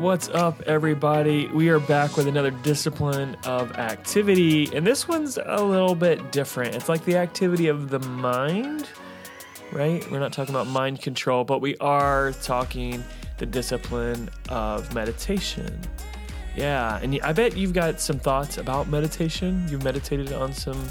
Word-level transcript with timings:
What's 0.00 0.30
up, 0.30 0.62
everybody? 0.62 1.48
We 1.48 1.68
are 1.68 1.78
back 1.78 2.16
with 2.16 2.26
another 2.26 2.50
discipline 2.50 3.36
of 3.44 3.72
activity, 3.72 4.74
and 4.74 4.86
this 4.86 5.06
one's 5.06 5.36
a 5.36 5.62
little 5.62 5.94
bit 5.94 6.32
different. 6.32 6.74
It's 6.74 6.88
like 6.88 7.04
the 7.04 7.18
activity 7.18 7.66
of 7.68 7.90
the 7.90 7.98
mind, 7.98 8.88
right? 9.72 10.02
We're 10.10 10.18
not 10.18 10.32
talking 10.32 10.54
about 10.54 10.68
mind 10.68 11.02
control, 11.02 11.44
but 11.44 11.60
we 11.60 11.76
are 11.82 12.32
talking 12.42 13.04
the 13.36 13.44
discipline 13.44 14.30
of 14.48 14.92
meditation. 14.94 15.78
Yeah, 16.56 16.98
and 17.02 17.20
I 17.20 17.34
bet 17.34 17.54
you've 17.54 17.74
got 17.74 18.00
some 18.00 18.18
thoughts 18.18 18.56
about 18.56 18.88
meditation. 18.88 19.66
You've 19.68 19.84
meditated 19.84 20.32
on 20.32 20.54
some 20.54 20.82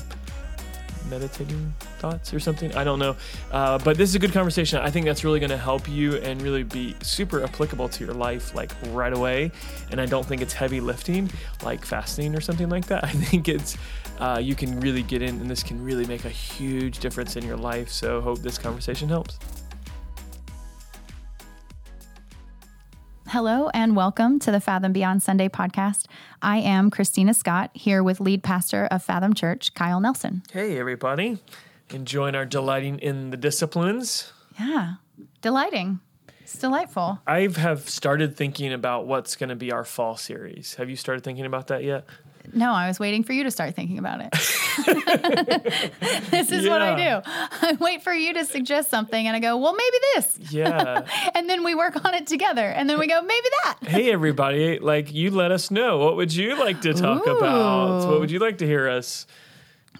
meditating 1.09 1.73
thoughts 1.99 2.33
or 2.33 2.39
something. 2.39 2.73
I 2.75 2.83
don't 2.83 2.97
know. 2.97 3.15
Uh, 3.51 3.77
but 3.77 3.97
this 3.97 4.09
is 4.09 4.15
a 4.15 4.19
good 4.19 4.31
conversation. 4.31 4.79
I 4.79 4.89
think 4.89 5.05
that's 5.05 5.23
really 5.23 5.39
going 5.39 5.49
to 5.51 5.57
help 5.57 5.87
you 5.87 6.15
and 6.15 6.41
really 6.41 6.63
be 6.63 6.95
super 7.03 7.43
applicable 7.43 7.89
to 7.89 8.03
your 8.05 8.13
life 8.13 8.55
like 8.55 8.71
right 8.91 9.13
away. 9.13 9.51
And 9.91 10.01
I 10.01 10.05
don't 10.05 10.25
think 10.25 10.41
it's 10.41 10.53
heavy 10.53 10.79
lifting 10.81 11.29
like 11.63 11.85
fasting 11.85 12.35
or 12.35 12.41
something 12.41 12.69
like 12.69 12.85
that. 12.87 13.03
I 13.03 13.09
think 13.11 13.47
it's 13.47 13.77
uh, 14.19 14.39
you 14.41 14.55
can 14.55 14.79
really 14.79 15.03
get 15.03 15.21
in 15.21 15.39
and 15.41 15.49
this 15.49 15.61
can 15.61 15.83
really 15.83 16.05
make 16.07 16.25
a 16.25 16.29
huge 16.29 16.99
difference 16.99 17.35
in 17.35 17.45
your 17.45 17.57
life. 17.57 17.89
So 17.89 18.21
hope 18.21 18.39
this 18.39 18.57
conversation 18.57 19.09
helps. 19.09 19.37
Hello 23.27 23.69
and 23.75 23.95
welcome 23.95 24.39
to 24.39 24.49
the 24.51 24.59
Fathom 24.59 24.91
Beyond 24.91 25.21
Sunday 25.21 25.49
podcast. 25.49 26.05
I 26.41 26.57
am 26.57 26.89
Christina 26.89 27.35
Scott 27.35 27.69
here 27.75 28.01
with 28.01 28.19
lead 28.19 28.41
pastor 28.41 28.87
of 28.89 29.03
Fathom 29.03 29.35
Church, 29.35 29.71
Kyle 29.75 29.99
Nelson. 29.99 30.41
Hey, 30.51 30.79
everybody 30.79 31.37
enjoying 31.93 32.35
our 32.35 32.45
delighting 32.45 32.99
in 32.99 33.29
the 33.29 33.37
disciplines. 33.37 34.31
Yeah, 34.59 34.95
delighting. 35.41 35.99
It's 36.41 36.57
delightful. 36.57 37.19
I 37.27 37.41
have 37.57 37.87
started 37.89 38.35
thinking 38.35 38.73
about 38.73 39.05
what's 39.05 39.35
going 39.35 39.49
to 39.49 39.55
be 39.55 39.71
our 39.71 39.83
fall 39.83 40.17
series. 40.17 40.75
Have 40.75 40.89
you 40.89 40.95
started 40.95 41.23
thinking 41.23 41.45
about 41.45 41.67
that 41.67 41.83
yet? 41.83 42.05
No, 42.51 42.71
I 42.73 42.87
was 42.87 42.99
waiting 42.99 43.23
for 43.23 43.33
you 43.33 43.43
to 43.43 43.51
start 43.51 43.75
thinking 43.75 43.99
about 43.99 44.21
it. 44.21 44.31
this 46.31 46.51
is 46.51 46.63
yeah. 46.63 46.71
what 46.71 46.81
I 46.81 46.95
do. 46.95 47.29
I 47.61 47.77
wait 47.79 48.01
for 48.01 48.13
you 48.13 48.33
to 48.33 48.45
suggest 48.45 48.89
something 48.89 49.27
and 49.27 49.35
I 49.35 49.39
go, 49.39 49.57
well, 49.57 49.75
maybe 49.75 49.97
this. 50.15 50.39
Yeah. 50.51 51.05
and 51.35 51.47
then 51.47 51.63
we 51.63 51.75
work 51.75 52.03
on 52.03 52.15
it 52.15 52.25
together. 52.25 52.65
And 52.67 52.89
then 52.89 52.97
we 52.97 53.05
go, 53.05 53.21
maybe 53.21 53.47
that. 53.65 53.77
hey, 53.83 54.11
everybody, 54.11 54.79
like 54.79 55.13
you 55.13 55.29
let 55.29 55.51
us 55.51 55.69
know. 55.69 55.99
What 55.99 56.15
would 56.15 56.33
you 56.33 56.57
like 56.57 56.81
to 56.81 56.93
talk 56.95 57.27
Ooh. 57.27 57.37
about? 57.37 58.07
What 58.09 58.19
would 58.21 58.31
you 58.31 58.39
like 58.39 58.59
to 58.59 58.65
hear 58.65 58.89
us? 58.89 59.27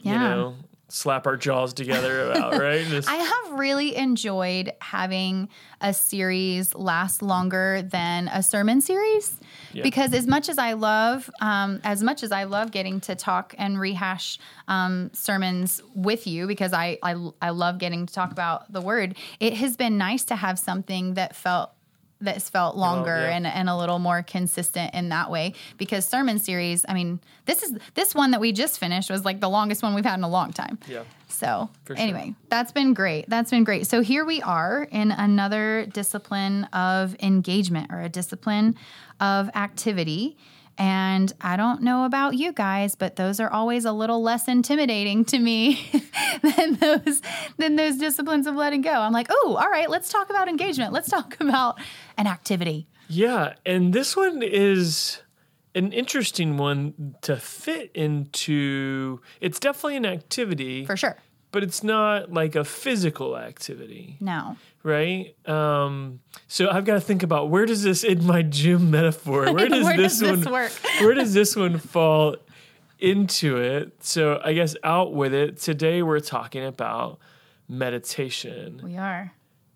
Yeah. 0.02 0.14
You 0.14 0.19
know, 0.19 0.55
slap 0.90 1.28
our 1.28 1.38
jaws 1.38 1.73
together 1.73 2.23
about, 2.32 2.58
right? 2.59 2.86
Just- 2.86 3.08
I 3.09 3.16
have 3.16 3.59
really 3.59 3.95
enjoyed 3.95 4.73
having 4.82 5.50
a 5.82 5.94
series 5.94 6.76
last 6.76 7.22
longer 7.22 7.84
than 7.84 8.28
a 8.28 8.44
sermon 8.44 8.82
series 8.82 9.40
yeah. 9.72 9.84
because 9.84 10.14
as 10.14 10.28
much 10.28 10.50
as 10.50 10.58
I 10.58 10.73
love, 10.73 11.30
um, 11.42 11.80
as 11.84 12.04
much 12.04 12.23
as 12.23 12.32
I 12.32 12.44
love 12.44 12.72
getting 12.72 13.00
to 13.02 13.16
talk 13.16 13.56
and 13.58 13.80
rehash 13.80 14.40
um, 14.67 15.12
sermons 15.14 15.82
with 15.95 16.28
you 16.28 16.48
because 16.48 16.73
I, 16.73 16.98
I 17.04 17.16
I 17.42 17.52
love 17.52 17.78
getting 17.78 18.06
to 18.06 18.14
talk 18.14 18.32
about 18.32 18.72
the 18.72 18.82
word. 18.82 19.16
It 19.40 19.54
has 19.54 19.78
been 19.78 19.98
nice 19.98 20.26
to 20.26 20.36
have 20.36 20.58
something 20.60 21.14
that 21.14 21.36
felt 21.36 21.72
that's 22.22 22.50
felt 22.50 22.75
longer 22.75 23.16
oh, 23.16 23.22
yeah. 23.22 23.36
and, 23.36 23.48
and 23.48 23.70
a 23.70 23.78
little 23.78 24.00
more 24.00 24.23
consistent 24.23 24.94
in 24.94 25.09
that 25.09 25.31
way 25.31 25.53
because 25.78 26.06
sermon 26.08 26.38
series 26.39 26.86
i 26.89 26.94
mean 26.94 27.20
this 27.45 27.64
is 27.64 27.78
this 27.94 28.14
one 28.14 28.31
that 28.31 28.42
we 28.42 28.52
just 28.52 28.80
finished 28.80 29.09
was 29.09 29.23
like 29.23 29.39
the 29.39 29.50
longest 29.50 29.81
one 29.84 29.94
we've 29.95 30.06
had 30.06 30.17
in 30.17 30.23
a 30.23 30.30
long 30.30 30.52
time 30.52 30.78
yeah 30.88 31.03
so 31.28 31.70
sure. 31.88 31.95
anyway 31.98 32.34
that's 32.50 32.72
been 32.72 32.94
great 32.94 33.30
that's 33.30 33.52
been 33.52 33.64
great 33.64 33.88
so 33.88 34.02
here 34.02 34.26
we 34.26 34.42
are 34.42 34.86
in 34.92 35.11
another 35.11 35.86
discipline 35.94 36.66
of 36.66 37.16
engagement 37.22 37.88
or 37.92 38.02
a 38.02 38.09
discipline 38.09 38.76
of 39.22 39.49
activity 39.55 40.36
and 40.80 41.34
I 41.42 41.58
don't 41.58 41.82
know 41.82 42.06
about 42.06 42.36
you 42.36 42.54
guys, 42.54 42.95
but 42.95 43.17
those 43.17 43.42
are 43.42 43.52
always 43.52 43.84
a 43.84 43.92
little 43.92 44.23
less 44.23 44.48
intimidating 44.48 45.26
to 45.26 45.38
me 45.38 45.88
than 46.42 46.76
those 46.76 47.22
than 47.58 47.76
those 47.76 47.98
disciplines 47.98 48.48
of 48.48 48.56
letting 48.56 48.82
go. 48.82 48.90
I'm 48.94 49.12
like, 49.12 49.28
oh, 49.30 49.58
all 49.62 49.70
right, 49.70 49.90
let's 49.90 50.08
talk 50.08 50.30
about 50.30 50.48
engagement. 50.48 50.94
Let's 50.94 51.10
talk 51.10 51.36
about 51.42 51.78
an 52.17 52.28
activity. 52.28 52.88
Yeah, 53.10 53.56
and 53.66 53.92
this 53.92 54.16
one 54.16 54.42
is 54.42 55.20
an 55.76 55.92
interesting 55.92 56.56
one 56.56 57.16
to 57.23 57.36
fit 57.36 57.92
into. 57.94 59.20
It's 59.42 59.60
definitely 59.60 59.98
an 59.98 60.06
activity 60.06 60.86
for 60.86 60.96
sure, 60.96 61.17
but 61.52 61.64
it's 61.64 61.83
not 61.83 62.32
like 62.32 62.55
a 62.55 62.64
physical 62.64 63.37
activity. 63.37 64.17
No. 64.20 64.55
Right? 64.83 65.36
Um, 65.48 66.20
so 66.48 66.70
I've 66.70 66.86
got 66.86 66.95
to 66.95 67.02
think 67.02 67.23
about 67.23 67.49
where 67.49 67.65
does 67.65 67.83
this 67.83 68.04
in 68.04 68.26
my 68.26 68.42
gym 68.43 68.92
metaphor? 68.92 69.52
Where 69.54 69.67
does, 69.70 69.83
where 69.83 69.98
this, 69.98 70.20
does 70.20 70.39
this 70.39 70.45
one 70.45 70.54
work? 70.54 70.71
where 70.99 71.14
does 71.14 71.33
this 71.33 71.55
one 71.55 71.77
fall 71.80 72.36
into 72.99 73.58
it? 73.58 74.04
So 74.04 74.39
I 74.43 74.54
guess 74.54 74.76
out 74.83 75.14
with 75.14 75.33
it. 75.33 75.58
Today 75.58 76.04
we're 76.04 76.20
talking 76.20 76.65
about 76.65 77.17
meditation. 77.67 78.81
We 78.83 78.98
are. 78.98 79.31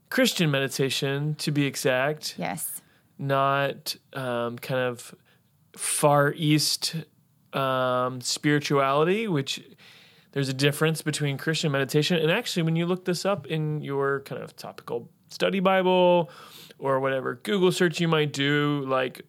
Christian 0.09 0.51
meditation 0.51 1.35
to 1.39 1.51
be 1.51 1.65
exact. 1.65 2.35
Yes. 2.37 2.81
Not 3.17 3.95
um, 4.13 4.59
kind 4.59 4.79
of 4.81 5.15
far 5.75 6.33
east 6.37 6.95
um, 7.53 8.21
spirituality, 8.21 9.27
which 9.27 9.59
there's 10.33 10.49
a 10.49 10.53
difference 10.53 11.01
between 11.01 11.37
Christian 11.37 11.71
meditation 11.71 12.17
and 12.17 12.29
actually 12.29 12.63
when 12.63 12.75
you 12.75 12.85
look 12.85 13.05
this 13.05 13.25
up 13.25 13.47
in 13.47 13.81
your 13.81 14.21
kind 14.21 14.43
of 14.43 14.55
topical 14.55 15.09
study 15.29 15.59
Bible 15.59 16.29
or 16.79 16.99
whatever 16.99 17.39
Google 17.43 17.71
search 17.71 18.01
you 18.01 18.07
might 18.07 18.33
do, 18.33 18.83
like 18.87 19.21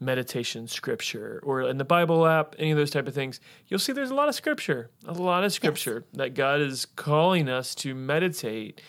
meditation 0.00 0.66
scripture 0.68 1.40
or 1.44 1.62
in 1.62 1.76
the 1.76 1.84
Bible 1.84 2.24
app, 2.26 2.54
any 2.58 2.70
of 2.70 2.78
those 2.78 2.90
type 2.92 3.08
of 3.08 3.14
things, 3.14 3.40
you'll 3.66 3.80
see 3.80 3.92
there's 3.92 4.12
a 4.12 4.14
lot 4.14 4.28
of 4.28 4.34
scripture, 4.36 4.90
a 5.06 5.12
lot 5.12 5.42
of 5.42 5.52
scripture 5.52 6.04
yes. 6.12 6.18
that 6.20 6.34
God 6.34 6.60
is 6.60 6.86
calling 6.86 7.48
us 7.48 7.74
to 7.76 7.94
meditate. 7.94 8.80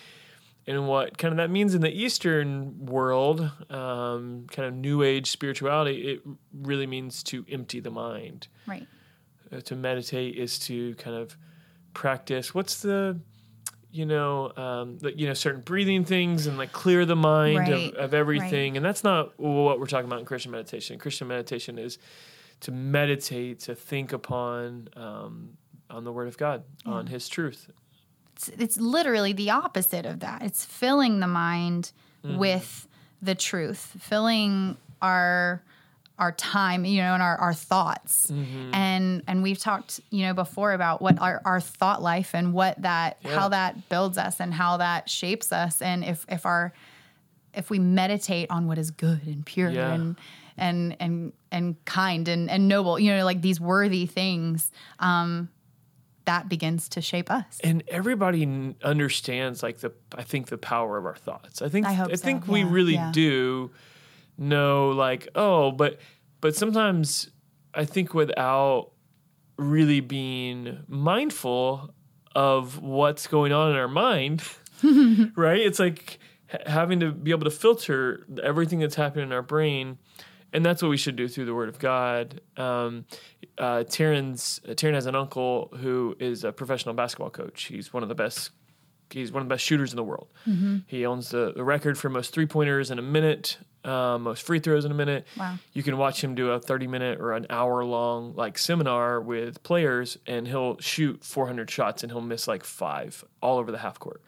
And 0.68 0.88
what 0.88 1.18
kind 1.20 1.32
of 1.32 1.38
that 1.38 1.50
means 1.52 1.74
in 1.74 1.82
the 1.82 1.92
Eastern 1.92 2.86
world, 2.88 3.40
um, 3.72 4.46
kind 4.52 4.68
of 4.68 4.74
New 4.74 5.04
Age 5.04 5.30
spirituality, 5.30 6.12
it 6.14 6.22
really 6.54 6.88
means 6.88 7.22
to 7.24 7.46
empty 7.52 7.80
the 7.80 7.92
mind. 7.92 8.48
Right. 8.66 8.88
Uh, 9.56 9.62
to 9.62 9.76
meditate 9.76 10.36
is 10.36 10.58
to 10.60 10.96
kind 10.96 11.16
of 11.18 11.38
practice 11.96 12.54
what's 12.54 12.82
the 12.84 13.20
you 13.92 14.06
know 14.06 14.52
um, 14.58 15.00
the, 15.00 15.18
you 15.18 15.26
know 15.28 15.34
certain 15.34 15.62
breathing 15.62 16.06
things 16.06 16.46
and 16.46 16.58
like 16.60 16.72
clear 16.72 17.06
the 17.06 17.16
mind 17.16 17.58
right. 17.58 17.72
of, 17.94 17.96
of, 17.96 18.14
everything 18.14 18.74
right. 18.74 18.78
and 18.78 18.86
that's 18.86 19.04
not 19.04 19.40
what 19.40 19.80
we're 19.80 19.88
talking 19.88 20.06
about 20.06 20.20
in 20.20 20.26
christian 20.26 20.52
meditation 20.52 21.00
christian 21.00 21.28
meditation 21.28 21.80
is 21.80 21.98
to 22.60 22.72
meditate 22.72 23.62
to 23.62 23.74
think 23.74 24.14
upon 24.14 24.88
um, 24.96 25.58
on 25.90 26.04
the 26.04 26.12
word 26.12 26.28
of 26.28 26.38
god 26.38 26.64
yeah. 26.86 26.92
on 26.92 27.08
his 27.08 27.28
truth 27.28 27.72
it's, 28.36 28.50
it's, 28.50 28.78
literally 28.78 29.32
the 29.34 29.50
opposite 29.50 30.06
of 30.06 30.20
that 30.20 30.44
it's 30.44 30.64
filling 30.66 31.22
the 31.22 31.28
mind 31.28 31.92
mm-hmm. 32.24 32.38
with 32.38 32.88
the 33.22 33.34
truth 33.34 33.94
filling 34.02 34.78
our 35.02 35.64
our 36.18 36.32
time 36.34 36.86
you 36.86 36.98
know 36.98 37.14
and 37.14 37.22
our, 37.24 37.36
our 37.38 37.54
thoughts 37.54 38.32
mm-hmm. 38.32 38.74
and 38.74 39.22
and 39.28 39.44
we've 39.44 39.58
talked 39.58 40.00
you 40.12 40.22
know 40.26 40.34
before 40.34 40.74
about 40.74 41.02
what 41.02 41.20
our, 41.20 41.42
our 41.46 41.60
thought 41.60 42.02
life 42.02 42.34
and 42.34 42.54
what 42.54 42.82
that 42.82 43.18
yeah. 43.24 43.38
how 43.40 43.50
that 43.50 43.90
builds 43.90 44.18
us 44.18 44.40
and 44.40 44.54
how 44.54 44.78
that 44.78 45.10
shapes 45.10 45.52
us 45.52 45.82
and 45.82 46.04
if 46.04 46.26
if 46.30 46.46
our 46.46 46.72
if 47.54 47.70
we 47.70 47.80
meditate 47.80 48.50
on 48.50 48.68
what 48.68 48.78
is 48.78 48.92
good 48.92 49.22
and 49.26 49.46
pure 49.46 49.70
yeah. 49.70 49.94
and 49.94 50.18
and 50.58 50.96
and 51.00 51.34
and 51.52 51.86
kind 51.86 52.28
and 52.28 52.50
and 52.50 52.68
noble 52.68 52.98
you 53.00 53.12
know 53.16 53.24
like 53.26 53.42
these 53.42 53.60
worthy 53.60 54.06
things 54.06 54.72
um 55.00 55.50
that 56.26 56.50
begins 56.50 56.90
to 56.90 57.02
shape 57.02 57.30
us. 57.30 57.60
And 57.64 57.84
everybody 57.88 58.74
understands 58.84 59.62
like 59.62 59.78
the 59.78 59.92
I 60.18 60.24
think 60.24 60.48
the 60.48 60.58
power 60.58 60.98
of 60.98 61.06
our 61.06 61.14
thoughts. 61.16 61.62
I 61.62 61.70
think 61.70 61.86
I, 61.86 62.02
I 62.04 62.16
think 62.16 62.48
we 62.48 62.64
really 62.64 62.94
yeah. 62.96 63.12
do 63.14 63.70
no 64.38 64.90
like 64.90 65.28
oh 65.36 65.72
but 65.72 66.00
but 66.42 66.56
sometimes 66.56 67.30
I 67.74 67.86
think 67.86 68.14
without 68.14 68.92
really 69.58 70.00
being 70.02 70.84
mindful 70.88 71.94
of 72.36 72.80
what's 72.82 73.28
going 73.28 73.54
on 73.54 73.72
in 73.72 73.78
our 73.78 73.88
mind, 73.88 74.44
right? 75.36 75.60
It's 75.60 75.80
like 75.80 76.20
having 76.66 77.00
to 77.00 77.12
be 77.12 77.32
able 77.32 77.46
to 77.46 77.50
filter 77.52 78.26
everything 78.44 78.80
that's 78.80 78.96
happening 78.96 79.26
in 79.26 79.32
our 79.32 79.42
brain. 79.42 79.98
And 80.54 80.66
that's 80.66 80.82
what 80.82 80.90
we 80.90 80.98
should 80.98 81.16
do 81.16 81.28
through 81.28 81.46
the 81.46 81.56
Word 81.56 81.70
of 81.70 81.80
God. 81.80 82.42
Um, 82.58 83.06
uh, 83.58 83.84
Taryn's 83.88 84.62
uh, 84.68 84.72
Taryn 84.72 84.94
has 84.94 85.06
an 85.06 85.16
uncle 85.16 85.70
who 85.78 86.16
is 86.20 86.44
a 86.44 86.52
professional 86.52 86.94
basketball 86.96 87.30
coach. 87.30 87.64
He's 87.64 87.92
one 87.94 88.04
of 88.04 88.10
the 88.10 88.16
best. 88.16 88.52
He's 89.10 89.32
one 89.32 89.42
of 89.44 89.48
the 89.50 89.54
best 89.56 89.64
shooters 89.64 89.92
in 89.92 89.98
the 89.98 90.04
world. 90.04 90.32
Mm-hmm. 90.48 90.78
He 90.88 91.06
owns 91.06 91.30
the, 91.30 91.54
the 91.56 91.64
record 91.64 91.98
for 91.98 92.10
most 92.10 92.34
three 92.34 92.46
pointers 92.46 92.92
in 92.92 93.00
a 93.00 93.04
minute 93.04 93.58
um, 93.86 94.24
most 94.24 94.44
free 94.44 94.60
throws 94.60 94.86
in 94.86 94.92
a 94.92 94.96
minute. 94.96 95.28
Wow. 95.38 95.56
You 95.74 95.84
can 95.84 95.98
watch 95.98 96.24
him 96.24 96.36
do 96.36 96.52
a 96.52 96.60
30 96.60 96.88
minute 96.88 97.20
or 97.20 97.34
an 97.34 97.46
hour 97.50 97.86
long 97.86 98.36
like 98.36 98.58
seminar 98.58 99.22
with 99.22 99.62
players, 99.64 100.18
and 100.28 100.48
he'll 100.48 100.78
shoot 100.80 101.24
400 101.24 101.70
shots 101.70 102.04
and 102.04 102.12
he'll 102.12 102.22
miss 102.22 102.48
like 102.48 102.64
five 102.64 103.24
all 103.42 103.58
over 103.60 103.72
the 103.72 103.78
half 103.78 104.00
court. 104.00 104.22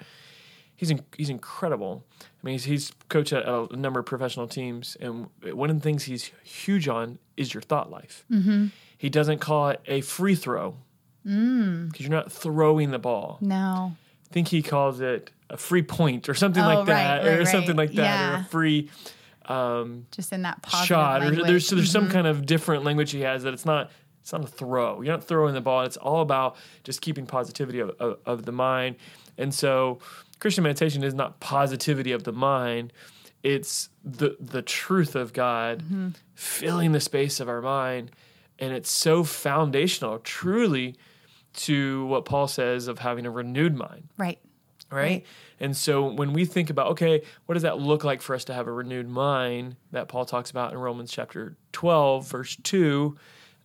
He's 0.76 0.92
in, 0.92 1.02
he's 1.18 1.30
incredible. 1.30 2.06
I 2.22 2.26
mean, 2.44 2.54
he's, 2.54 2.66
he's 2.66 2.92
coached 3.10 3.34
at 3.34 3.48
a 3.48 3.68
number 3.76 4.00
of 4.00 4.06
professional 4.06 4.48
teams, 4.48 4.96
and 5.02 5.28
one 5.44 5.70
of 5.72 5.76
the 5.76 5.82
things 5.82 6.04
he's 6.04 6.32
huge 6.44 6.88
on 6.88 7.18
is 7.36 7.54
your 7.54 7.62
thought 7.62 7.90
life. 7.90 8.26
Mm-hmm. 8.32 8.68
He 8.96 9.10
doesn't 9.10 9.40
call 9.40 9.70
it 9.70 9.82
a 9.88 10.02
free 10.02 10.36
throw 10.36 10.78
because 11.24 11.38
mm. 11.38 12.00
you're 12.00 12.10
not 12.12 12.32
throwing 12.32 12.92
the 12.92 13.00
ball. 13.00 13.38
No, 13.42 13.96
I 14.30 14.34
think 14.34 14.48
he 14.48 14.62
calls 14.62 15.02
it 15.02 15.30
a 15.50 15.58
free 15.58 15.82
point 15.84 16.30
or 16.30 16.34
something 16.34 16.64
oh, 16.64 16.68
like 16.68 16.86
that, 16.88 17.24
right, 17.24 17.30
right, 17.32 17.40
or 17.40 17.46
something 17.46 17.76
like 17.76 17.92
that, 17.94 18.04
yeah. 18.04 18.38
or 18.38 18.42
a 18.42 18.44
free 18.46 18.90
um, 19.48 20.06
just 20.12 20.34
in 20.34 20.42
that 20.44 20.62
positive 20.62 20.88
shot. 20.88 21.24
Or 21.24 21.32
there's 21.32 21.70
there's 21.70 21.70
mm-hmm. 21.70 21.86
some 21.86 22.10
kind 22.10 22.28
of 22.28 22.46
different 22.46 22.84
language 22.84 23.12
he 23.12 23.22
has 23.22 23.44
that 23.44 23.54
it's 23.54 23.66
not 23.66 23.92
it's 24.22 24.32
not 24.34 24.44
a 24.44 24.48
throw. 24.48 25.02
You're 25.02 25.14
not 25.14 25.24
throwing 25.24 25.54
the 25.54 25.62
ball. 25.62 25.84
It's 25.84 25.98
all 25.98 26.22
about 26.22 26.58
just 26.84 27.02
keeping 27.02 27.26
positivity 27.26 27.80
of, 27.80 27.92
of, 28.00 28.20
of 28.26 28.46
the 28.46 28.52
mind. 28.52 28.98
And 29.38 29.54
so 29.54 30.00
Christian 30.40 30.64
meditation 30.64 31.04
is 31.04 31.14
not 31.14 31.40
positivity 31.40 32.12
of 32.12 32.24
the 32.26 32.34
mind. 32.34 32.92
It's 33.44 33.90
the 34.04 34.36
the 34.40 34.62
truth 34.62 35.16
of 35.16 35.34
God 35.34 35.84
mm-hmm. 35.84 36.10
filling 36.36 36.92
the 36.92 37.00
space 37.00 37.40
of 37.40 37.48
our 37.50 37.62
mind. 37.62 38.12
And 38.60 38.74
it's 38.74 38.92
so 38.92 39.24
foundational, 39.24 40.18
truly, 40.20 40.96
to 41.54 42.08
what 42.08 42.26
Paul 42.26 42.48
says 42.48 42.88
of 42.88 42.98
having 42.98 43.28
a 43.28 43.30
renewed 43.30 43.78
mind. 43.78 44.10
Right 44.18 44.40
right? 44.92 45.26
And 45.60 45.76
so 45.76 46.12
when 46.12 46.34
we 46.34 46.46
think 46.46 46.70
about, 46.70 46.88
okay, 46.92 47.22
what 47.46 47.54
does 47.54 47.64
that 47.64 47.80
look 47.80 48.04
like 48.04 48.22
for 48.22 48.36
us 48.36 48.46
to 48.46 48.54
have 48.54 48.68
a 48.68 48.72
renewed 48.72 49.08
mind 49.10 49.76
that 49.92 50.08
Paul 50.08 50.26
talks 50.26 50.52
about 50.52 50.72
in 50.72 50.78
Romans 50.78 51.12
chapter 51.12 51.58
12, 51.74 52.28
verse 52.28 52.56
2? 52.64 53.18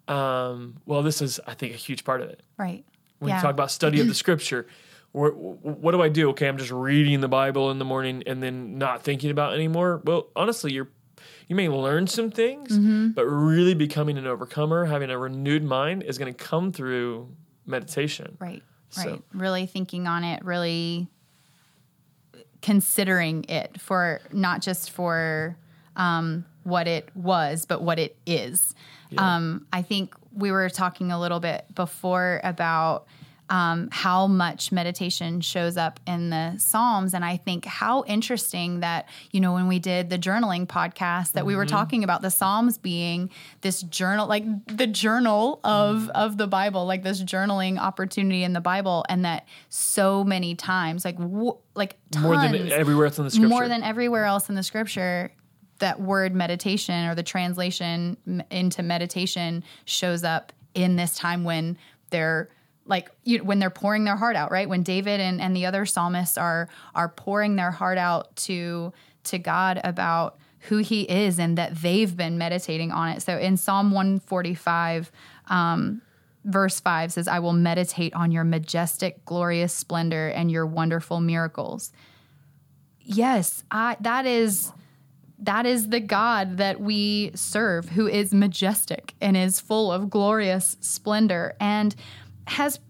Um, 0.08 0.76
well, 0.86 1.02
this 1.02 1.22
is, 1.22 1.38
I 1.46 1.54
think, 1.54 1.74
a 1.74 1.76
huge 1.76 2.04
part 2.04 2.22
of 2.22 2.28
it. 2.30 2.42
Right. 2.58 2.84
When 3.18 3.28
yeah. 3.28 3.36
you 3.36 3.42
talk 3.42 3.52
about 3.52 3.70
study 3.70 4.00
of 4.00 4.08
the 4.08 4.14
scripture, 4.14 4.66
what 5.12 5.92
do 5.92 6.02
I 6.02 6.08
do? 6.08 6.30
Okay, 6.30 6.48
I'm 6.48 6.58
just 6.58 6.72
reading 6.72 7.20
the 7.20 7.28
Bible 7.28 7.70
in 7.70 7.78
the 7.78 7.84
morning 7.84 8.24
and 8.26 8.42
then 8.42 8.78
not 8.78 9.02
thinking 9.02 9.30
about 9.30 9.54
anymore. 9.54 10.00
Well, 10.04 10.28
honestly, 10.34 10.72
you're 10.72 10.88
you 11.46 11.54
may 11.54 11.68
learn 11.68 12.06
some 12.06 12.30
things, 12.30 12.70
mm-hmm. 12.72 13.08
but 13.10 13.26
really 13.26 13.74
becoming 13.74 14.16
an 14.16 14.26
overcomer, 14.26 14.86
having 14.86 15.10
a 15.10 15.18
renewed 15.18 15.62
mind, 15.62 16.02
is 16.02 16.16
going 16.16 16.32
to 16.32 16.36
come 16.44 16.72
through 16.72 17.28
meditation. 17.66 18.36
Right. 18.40 18.62
Right. 18.96 19.22
Really 19.32 19.66
thinking 19.66 20.06
on 20.06 20.24
it, 20.24 20.44
really 20.44 21.08
considering 22.60 23.44
it 23.48 23.80
for 23.80 24.20
not 24.32 24.60
just 24.62 24.90
for 24.90 25.56
um, 25.96 26.44
what 26.64 26.86
it 26.86 27.08
was, 27.14 27.66
but 27.66 27.82
what 27.82 27.98
it 27.98 28.16
is. 28.26 28.74
Yeah. 29.10 29.36
Um, 29.36 29.66
I 29.72 29.82
think 29.82 30.14
we 30.34 30.52
were 30.52 30.68
talking 30.68 31.10
a 31.10 31.18
little 31.18 31.40
bit 31.40 31.64
before 31.74 32.40
about 32.44 33.06
um, 33.52 33.90
how 33.92 34.28
much 34.28 34.72
meditation 34.72 35.42
shows 35.42 35.76
up 35.76 36.00
in 36.06 36.30
the 36.30 36.56
Psalms. 36.56 37.12
And 37.12 37.22
I 37.22 37.36
think 37.36 37.66
how 37.66 38.02
interesting 38.06 38.80
that, 38.80 39.10
you 39.30 39.42
know, 39.42 39.52
when 39.52 39.68
we 39.68 39.78
did 39.78 40.08
the 40.08 40.18
journaling 40.18 40.66
podcast, 40.66 41.32
that 41.32 41.32
mm-hmm. 41.40 41.46
we 41.48 41.56
were 41.56 41.66
mm-hmm. 41.66 41.76
talking 41.76 42.02
about 42.02 42.22
the 42.22 42.30
Psalms 42.30 42.78
being 42.78 43.28
this 43.60 43.82
journal, 43.82 44.26
like 44.26 44.44
the 44.74 44.86
journal 44.88 45.60
of, 45.64 45.96
mm 45.96 46.12
of 46.14 46.36
the 46.38 46.46
Bible, 46.46 46.84
like 46.86 47.02
this 47.02 47.22
journaling 47.22 47.78
opportunity 47.78 48.42
in 48.42 48.52
the 48.52 48.60
Bible. 48.60 49.04
And 49.08 49.24
that 49.24 49.46
so 49.70 50.22
many 50.24 50.54
times, 50.54 51.04
like, 51.04 51.16
wh- 51.18 51.58
like 51.74 51.96
tons, 52.10 52.24
more 52.24 52.36
than 52.36 52.70
everywhere 52.72 53.06
else 53.06 53.18
in 53.18 53.24
the 53.24 53.30
scripture, 53.30 53.48
more 53.48 53.68
than 53.68 53.82
everywhere 53.82 54.24
else 54.24 54.48
in 54.48 54.54
the 54.54 54.62
scripture, 54.62 55.32
that 55.78 56.00
word 56.00 56.34
meditation 56.34 57.06
or 57.06 57.14
the 57.14 57.22
translation 57.22 58.42
into 58.50 58.82
meditation 58.82 59.62
shows 59.84 60.22
up 60.24 60.52
in 60.74 60.96
this 60.96 61.16
time 61.16 61.44
when 61.44 61.76
they're 62.10 62.48
like 62.86 63.10
you 63.24 63.38
know, 63.38 63.44
when 63.44 63.58
they're 63.58 63.70
pouring 63.70 64.04
their 64.04 64.16
heart 64.16 64.34
out 64.36 64.50
right 64.50 64.68
when 64.68 64.82
david 64.82 65.20
and, 65.20 65.40
and 65.40 65.54
the 65.56 65.66
other 65.66 65.86
psalmists 65.86 66.36
are 66.36 66.68
are 66.94 67.08
pouring 67.08 67.56
their 67.56 67.70
heart 67.70 67.98
out 67.98 68.34
to 68.36 68.92
to 69.24 69.38
god 69.38 69.80
about 69.84 70.36
who 70.68 70.78
he 70.78 71.02
is 71.02 71.38
and 71.38 71.56
that 71.58 71.74
they've 71.76 72.16
been 72.16 72.36
meditating 72.38 72.90
on 72.90 73.08
it 73.10 73.20
so 73.22 73.38
in 73.38 73.56
psalm 73.56 73.90
145 73.92 75.10
um, 75.48 76.02
verse 76.44 76.80
5 76.80 77.12
says 77.12 77.28
i 77.28 77.38
will 77.38 77.52
meditate 77.52 78.12
on 78.14 78.32
your 78.32 78.44
majestic 78.44 79.24
glorious 79.24 79.72
splendor 79.72 80.28
and 80.28 80.50
your 80.50 80.66
wonderful 80.66 81.20
miracles 81.20 81.92
yes 83.00 83.62
I, 83.70 83.96
that 84.00 84.26
is 84.26 84.72
that 85.44 85.66
is 85.66 85.88
the 85.88 85.98
God 85.98 86.58
that 86.58 86.80
we 86.80 87.32
serve, 87.34 87.88
who 87.88 88.06
is 88.06 88.32
majestic 88.32 89.14
and 89.20 89.36
is 89.36 89.58
full 89.58 89.90
of 89.90 90.08
glorious 90.08 90.76
splendor. 90.80 91.56
And 91.58 91.96
has 92.46 92.80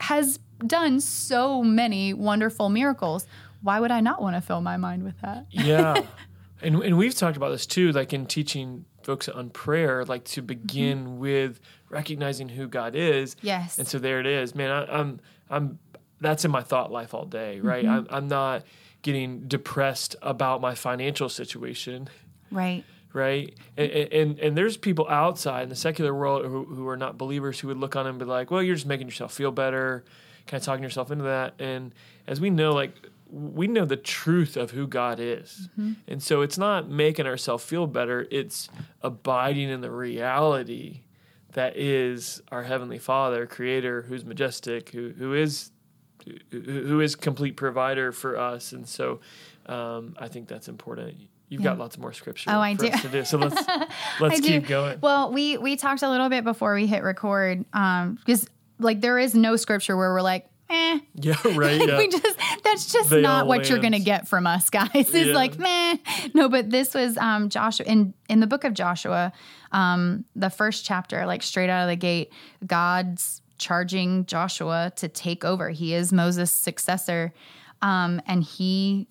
has 0.00 0.38
done 0.66 1.00
so 1.00 1.62
many 1.62 2.14
wonderful 2.14 2.68
miracles. 2.68 3.26
Why 3.62 3.80
would 3.80 3.90
I 3.90 4.00
not 4.00 4.22
want 4.22 4.36
to 4.36 4.40
fill 4.40 4.60
my 4.60 4.76
mind 4.76 5.02
with 5.02 5.20
that? 5.22 5.46
yeah. 5.50 6.02
and 6.62 6.76
and 6.76 6.96
we've 6.96 7.14
talked 7.14 7.36
about 7.36 7.50
this 7.50 7.66
too 7.66 7.92
like 7.92 8.12
in 8.14 8.24
teaching 8.24 8.86
folks 9.02 9.28
on 9.28 9.50
prayer 9.50 10.04
like 10.06 10.24
to 10.24 10.40
mm-hmm. 10.40 10.46
begin 10.46 11.04
mm-hmm. 11.04 11.18
with 11.18 11.60
recognizing 11.88 12.48
who 12.48 12.66
God 12.66 12.94
is. 12.96 13.36
Yes. 13.42 13.78
And 13.78 13.86
so 13.86 13.98
there 13.98 14.20
it 14.20 14.26
is. 14.26 14.54
Man, 14.54 14.70
I, 14.70 14.82
am 14.82 14.88
I'm, 14.90 15.20
I'm 15.50 15.78
that's 16.20 16.44
in 16.44 16.50
my 16.50 16.62
thought 16.62 16.90
life 16.90 17.12
all 17.14 17.26
day, 17.26 17.60
right? 17.60 17.84
Mm-hmm. 17.84 17.94
I'm 18.08 18.08
I'm 18.10 18.28
not 18.28 18.64
getting 19.02 19.46
depressed 19.46 20.16
about 20.22 20.60
my 20.60 20.74
financial 20.74 21.28
situation. 21.28 22.08
Right 22.50 22.84
right? 23.16 23.54
And, 23.78 23.90
and, 23.90 24.38
and 24.38 24.56
there's 24.58 24.76
people 24.76 25.08
outside 25.08 25.62
in 25.64 25.68
the 25.70 25.74
secular 25.76 26.14
world 26.14 26.44
who, 26.44 26.64
who 26.66 26.86
are 26.86 26.98
not 26.98 27.16
believers 27.16 27.58
who 27.58 27.68
would 27.68 27.78
look 27.78 27.96
on 27.96 28.06
and 28.06 28.18
be 28.18 28.26
like, 28.26 28.50
well, 28.50 28.62
you're 28.62 28.74
just 28.74 28.86
making 28.86 29.06
yourself 29.06 29.32
feel 29.32 29.50
better, 29.50 30.04
kind 30.46 30.60
of 30.60 30.64
talking 30.66 30.82
yourself 30.84 31.10
into 31.10 31.24
that. 31.24 31.54
And 31.58 31.94
as 32.26 32.40
we 32.42 32.50
know, 32.50 32.72
like 32.72 32.92
we 33.30 33.66
know 33.68 33.86
the 33.86 33.96
truth 33.96 34.56
of 34.58 34.70
who 34.72 34.86
God 34.86 35.18
is. 35.18 35.68
Mm-hmm. 35.72 35.94
And 36.06 36.22
so 36.22 36.42
it's 36.42 36.58
not 36.58 36.88
making 36.90 37.26
ourselves 37.26 37.64
feel 37.64 37.86
better, 37.86 38.28
it's 38.30 38.68
abiding 39.02 39.70
in 39.70 39.80
the 39.80 39.90
reality 39.90 41.00
that 41.54 41.78
is 41.78 42.42
our 42.52 42.64
heavenly 42.64 42.98
Father, 42.98 43.46
creator 43.46 44.02
who's 44.02 44.26
majestic, 44.26 44.90
who 44.90 45.08
who 45.16 45.32
is 45.32 45.70
who 46.50 47.00
is 47.00 47.16
complete 47.16 47.52
provider 47.56 48.12
for 48.12 48.36
us. 48.38 48.72
And 48.72 48.86
so 48.86 49.20
um, 49.64 50.14
I 50.18 50.28
think 50.28 50.48
that's 50.48 50.68
important 50.68 51.16
you've 51.48 51.60
yeah. 51.60 51.70
got 51.70 51.78
lots 51.78 51.98
more 51.98 52.12
scripture 52.12 52.50
oh, 52.50 52.58
I 52.60 52.74
do. 52.74 52.90
to 52.90 53.08
do. 53.08 53.24
So 53.24 53.38
let's 53.38 53.60
let's 54.20 54.40
keep 54.40 54.62
do. 54.64 54.68
going. 54.68 54.98
Well, 55.00 55.32
we 55.32 55.58
we 55.58 55.76
talked 55.76 56.02
a 56.02 56.10
little 56.10 56.28
bit 56.28 56.44
before 56.44 56.74
we 56.74 56.86
hit 56.86 57.02
record 57.02 57.64
um 57.72 58.16
because 58.24 58.48
like 58.78 59.00
there 59.00 59.18
is 59.18 59.34
no 59.34 59.56
scripture 59.56 59.96
where 59.96 60.12
we're 60.12 60.22
like 60.22 60.48
Eh. 60.68 60.98
Yeah, 61.14 61.36
right. 61.54 61.80
Yeah. 61.88 61.98
we 61.98 62.08
just 62.08 62.36
that's 62.64 62.92
just 62.92 63.10
they 63.10 63.20
not 63.20 63.46
what 63.46 63.58
land. 63.58 63.68
you're 63.70 63.78
gonna 63.78 64.00
get 64.00 64.26
from 64.28 64.46
us 64.48 64.68
guys. 64.70 64.90
It's 64.94 65.12
yeah. 65.14 65.32
like 65.34 65.56
meh. 65.58 65.96
No, 66.34 66.48
but 66.48 66.70
this 66.70 66.92
was 66.94 67.16
um 67.18 67.48
Joshua 67.50 67.86
in 67.86 68.14
in 68.28 68.40
the 68.40 68.46
book 68.48 68.64
of 68.64 68.74
Joshua, 68.74 69.32
um, 69.72 70.24
the 70.34 70.50
first 70.50 70.84
chapter, 70.84 71.24
like 71.26 71.42
straight 71.44 71.70
out 71.70 71.84
of 71.84 71.88
the 71.90 71.94
gate, 71.96 72.32
God's 72.66 73.40
charging 73.58 74.26
Joshua 74.26 74.90
to 74.96 75.06
take 75.08 75.44
over. 75.44 75.70
He 75.70 75.94
is 75.94 76.12
Moses' 76.12 76.50
successor. 76.52 77.32
Um, 77.82 78.20
and 78.26 78.42
he 78.42 79.06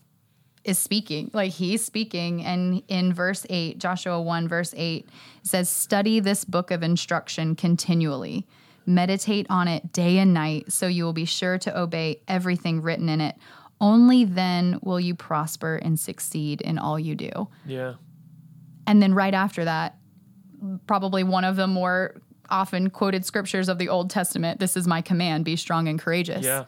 is 0.65 0.77
speaking. 0.79 1.29
Like 1.33 1.51
he's 1.51 1.85
speaking. 1.85 2.43
And 2.43 2.81
in 2.87 3.13
verse 3.13 3.45
8, 3.49 3.77
Joshua 3.79 4.21
1, 4.21 4.47
verse 4.47 4.73
8, 4.75 5.07
says, 5.43 5.69
Study 5.69 6.19
this 6.19 6.43
book 6.43 6.71
of 6.71 6.83
instruction 6.83 7.55
continually. 7.55 8.45
Meditate 8.85 9.47
on 9.49 9.67
it 9.67 9.93
day 9.93 10.17
and 10.17 10.33
night 10.33 10.71
so 10.71 10.87
you 10.87 11.05
will 11.05 11.13
be 11.13 11.25
sure 11.25 11.57
to 11.59 11.79
obey 11.79 12.21
everything 12.27 12.81
written 12.81 13.07
in 13.09 13.21
it. 13.21 13.35
Only 13.79 14.25
then 14.25 14.79
will 14.83 14.99
you 14.99 15.15
prosper 15.15 15.75
and 15.75 15.99
succeed 15.99 16.61
in 16.61 16.77
all 16.79 16.99
you 16.99 17.15
do. 17.15 17.47
Yeah. 17.65 17.95
And 18.87 19.01
then 19.01 19.13
right 19.13 19.33
after 19.33 19.65
that, 19.65 19.95
probably 20.87 21.23
one 21.23 21.43
of 21.43 21.55
the 21.55 21.67
more 21.67 22.15
often 22.49 22.89
quoted 22.89 23.25
scriptures 23.25 23.69
of 23.69 23.77
the 23.79 23.89
Old 23.89 24.09
Testament 24.11 24.59
this 24.59 24.77
is 24.77 24.87
my 24.87 25.01
command, 25.01 25.45
be 25.45 25.55
strong 25.55 25.87
and 25.87 25.99
courageous. 25.99 26.45
Yeah 26.45 26.65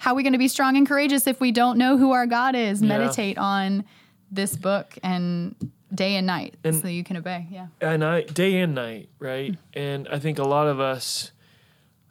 how 0.00 0.12
are 0.12 0.14
we 0.16 0.22
going 0.22 0.32
to 0.32 0.38
be 0.38 0.48
strong 0.48 0.78
and 0.78 0.88
courageous 0.88 1.26
if 1.26 1.40
we 1.40 1.52
don't 1.52 1.76
know 1.76 1.98
who 1.98 2.12
our 2.12 2.26
God 2.26 2.54
is? 2.56 2.80
Yeah. 2.80 2.88
Meditate 2.88 3.36
on 3.36 3.84
this 4.30 4.56
book 4.56 4.96
and 5.02 5.54
day 5.94 6.16
and 6.16 6.26
night 6.26 6.54
and, 6.64 6.74
so 6.74 6.88
you 6.88 7.04
can 7.04 7.18
obey. 7.18 7.46
Yeah. 7.50 7.66
And 7.82 8.02
I, 8.02 8.22
day 8.22 8.60
and 8.60 8.74
night, 8.74 9.10
right? 9.18 9.58
And 9.74 10.08
I 10.08 10.18
think 10.18 10.38
a 10.38 10.42
lot 10.48 10.68
of 10.68 10.80
us, 10.80 11.32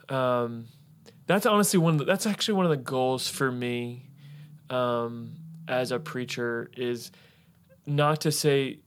um, 0.08 0.66
that's 1.26 1.48
honestly 1.48 1.80
one 1.80 1.94
of 1.94 1.98
the, 2.00 2.06
that's 2.06 2.28
actually 2.28 2.54
one 2.58 2.68
of 2.68 2.70
the 2.70 2.78
goals 2.78 3.28
for 3.28 3.52
me 3.52 4.12
um, 4.70 5.32
as 5.68 5.92
a 5.92 5.98
preacher 6.00 6.70
is 6.78 7.12
not 7.88 8.22
to 8.22 8.32
say 8.32 8.82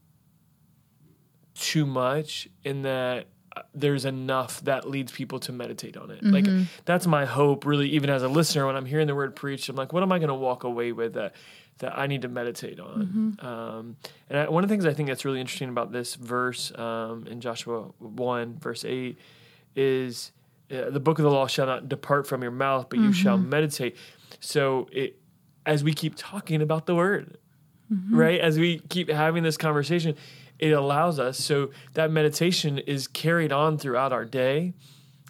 too 1.56 1.86
much 1.86 2.46
in 2.62 2.82
that 2.82 3.26
there's 3.74 4.04
enough 4.04 4.60
that 4.62 4.88
leads 4.88 5.12
people 5.12 5.38
to 5.40 5.52
meditate 5.52 5.96
on 5.96 6.10
it. 6.10 6.22
Mm-hmm. 6.22 6.32
Like 6.56 6.66
that's 6.84 7.06
my 7.06 7.24
hope, 7.24 7.66
really. 7.66 7.90
Even 7.90 8.10
as 8.10 8.22
a 8.22 8.28
listener, 8.28 8.66
when 8.66 8.76
I'm 8.76 8.86
hearing 8.86 9.06
the 9.06 9.14
word 9.14 9.36
preached, 9.36 9.68
I'm 9.68 9.76
like, 9.76 9.92
what 9.92 10.02
am 10.02 10.12
I 10.12 10.18
going 10.18 10.28
to 10.28 10.34
walk 10.34 10.64
away 10.64 10.92
with 10.92 11.14
that 11.14 11.34
that 11.78 11.98
I 11.98 12.06
need 12.06 12.22
to 12.22 12.28
meditate 12.28 12.80
on? 12.80 13.36
Mm-hmm. 13.38 13.46
Um, 13.46 13.96
and 14.30 14.38
I, 14.38 14.48
one 14.48 14.62
of 14.64 14.68
the 14.68 14.72
things 14.74 14.86
I 14.86 14.94
think 14.94 15.08
that's 15.08 15.24
really 15.24 15.40
interesting 15.40 15.68
about 15.68 15.92
this 15.92 16.14
verse 16.14 16.76
um, 16.78 17.26
in 17.28 17.40
Joshua 17.40 17.82
one 17.98 18.58
verse 18.58 18.84
eight 18.84 19.18
is 19.76 20.32
uh, 20.70 20.90
the 20.90 21.00
book 21.00 21.18
of 21.18 21.24
the 21.24 21.30
law 21.30 21.46
shall 21.46 21.66
not 21.66 21.88
depart 21.88 22.26
from 22.26 22.42
your 22.42 22.50
mouth, 22.50 22.86
but 22.88 22.98
mm-hmm. 22.98 23.08
you 23.08 23.12
shall 23.12 23.38
meditate. 23.38 23.96
So 24.40 24.88
it, 24.92 25.18
as 25.64 25.84
we 25.84 25.92
keep 25.92 26.14
talking 26.16 26.60
about 26.62 26.86
the 26.86 26.94
word, 26.94 27.36
mm-hmm. 27.92 28.16
right? 28.18 28.40
As 28.40 28.58
we 28.58 28.80
keep 28.88 29.08
having 29.08 29.42
this 29.44 29.56
conversation 29.56 30.16
it 30.62 30.70
allows 30.70 31.18
us. 31.18 31.38
So 31.38 31.70
that 31.94 32.10
meditation 32.10 32.78
is 32.78 33.06
carried 33.08 33.52
on 33.52 33.76
throughout 33.78 34.12
our 34.12 34.24
day 34.24 34.72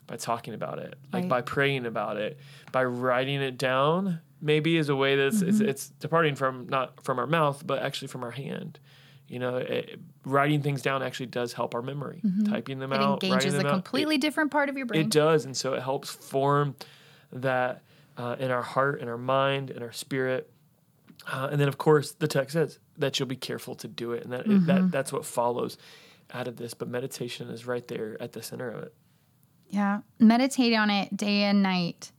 by 0.07 0.17
talking 0.17 0.53
about 0.53 0.79
it, 0.79 0.95
like 1.13 1.27
by 1.29 1.41
praying 1.41 1.87
about 1.87 2.19
it, 2.19 2.39
by 2.71 2.85
writing 2.85 3.41
it 3.41 3.57
down. 3.57 4.21
Maybe 4.43 4.77
is 4.77 4.89
a 4.91 4.97
way 4.97 5.17
that's 5.17 5.37
mm-hmm. 5.39 5.49
it's, 5.49 5.61
it's, 5.61 5.89
departing 5.89 6.35
from 6.35 6.69
not 6.69 7.03
from 7.03 7.19
our 7.19 7.27
mouth, 7.29 7.67
but 7.67 7.81
actually 7.83 8.09
from 8.09 8.25
our 8.25 8.31
hand. 8.33 8.79
You 9.29 9.39
know, 9.39 9.57
it, 9.57 9.99
writing 10.27 10.61
things 10.63 10.83
down 10.83 11.03
actually 11.03 11.27
does 11.27 11.53
help 11.55 11.75
our 11.75 11.81
memory. 11.81 12.21
Mm-hmm. 12.23 12.53
Typing 12.53 12.79
them 12.81 12.93
it 12.93 12.97
out, 13.01 13.23
engages 13.25 13.55
them 13.55 13.65
a 13.65 13.69
out, 13.71 13.73
completely 13.73 14.17
it, 14.17 14.21
different 14.21 14.51
part 14.51 14.69
of 14.69 14.77
your 14.77 14.85
brain. 14.85 15.01
It 15.03 15.11
does, 15.11 15.47
and 15.47 15.57
so 15.57 15.73
it 15.75 15.81
helps 15.83 16.11
form 16.11 16.75
that 17.33 17.83
uh, 18.19 18.37
in 18.39 18.51
our 18.51 18.63
heart, 18.63 19.01
in 19.01 19.09
our 19.09 19.17
mind, 19.17 19.71
in 19.71 19.83
our 19.83 19.93
spirit, 19.93 20.51
uh, 21.31 21.49
and 21.53 21.59
then 21.61 21.69
of 21.69 21.79
course 21.79 22.13
the 22.13 22.29
text 22.29 22.53
says 22.55 22.81
that 22.99 23.19
you'll 23.19 23.29
be 23.29 23.37
careful 23.37 23.75
to 23.77 23.89
do 23.89 24.13
it, 24.13 24.25
and 24.25 24.33
that, 24.33 24.41
mm-hmm. 24.47 24.67
that 24.67 24.91
that's 24.91 25.13
what 25.13 25.25
follows 25.25 25.79
out 26.33 26.49
of 26.49 26.57
this. 26.57 26.75
But 26.75 26.89
meditation 26.89 27.49
is 27.49 27.67
right 27.67 27.87
there 27.89 28.17
at 28.21 28.33
the 28.33 28.43
center 28.43 28.71
of 28.71 28.83
it. 28.85 28.95
Yeah, 29.69 30.01
meditate 30.19 30.75
on 30.75 30.91
it 30.91 31.17
day 31.17 31.43
and 31.45 31.63
night, 31.63 32.13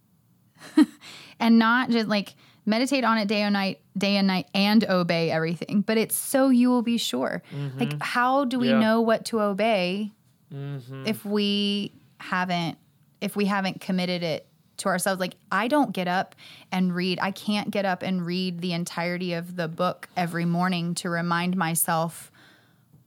and 1.39 1.59
not 1.59 1.89
just 1.89 2.07
like 2.07 2.35
meditate 2.65 3.03
on 3.03 3.17
it 3.17 3.27
day 3.27 3.41
and 3.41 3.53
night, 3.53 3.81
day 3.97 4.15
and 4.17 4.27
night, 4.27 4.47
and 4.53 4.83
obey 4.85 5.29
everything. 5.29 5.81
But 5.81 5.97
it's 5.97 6.15
so 6.17 6.49
you 6.49 6.69
will 6.69 6.81
be 6.81 6.97
sure. 6.97 7.43
Mm-hmm. 7.53 7.79
Like, 7.79 8.01
how 8.01 8.45
do 8.45 8.57
we 8.57 8.69
yeah. 8.69 8.79
know 8.79 9.01
what 9.01 9.25
to 9.25 9.41
obey 9.41 10.11
mm-hmm. 10.53 11.05
if 11.05 11.23
we 11.25 11.93
haven't 12.19 12.77
if 13.21 13.35
we 13.35 13.45
haven't 13.45 13.81
committed 13.81 14.23
it 14.23 14.47
to 14.77 14.87
ourselves 14.89 15.19
like 15.19 15.35
i 15.51 15.67
don't 15.67 15.93
get 15.93 16.07
up 16.07 16.35
and 16.71 16.95
read 16.95 17.19
i 17.21 17.31
can't 17.31 17.69
get 17.71 17.85
up 17.85 18.01
and 18.01 18.25
read 18.25 18.59
the 18.61 18.73
entirety 18.73 19.33
of 19.33 19.55
the 19.55 19.67
book 19.67 20.09
every 20.17 20.45
morning 20.45 20.95
to 20.95 21.09
remind 21.09 21.55
myself 21.55 22.31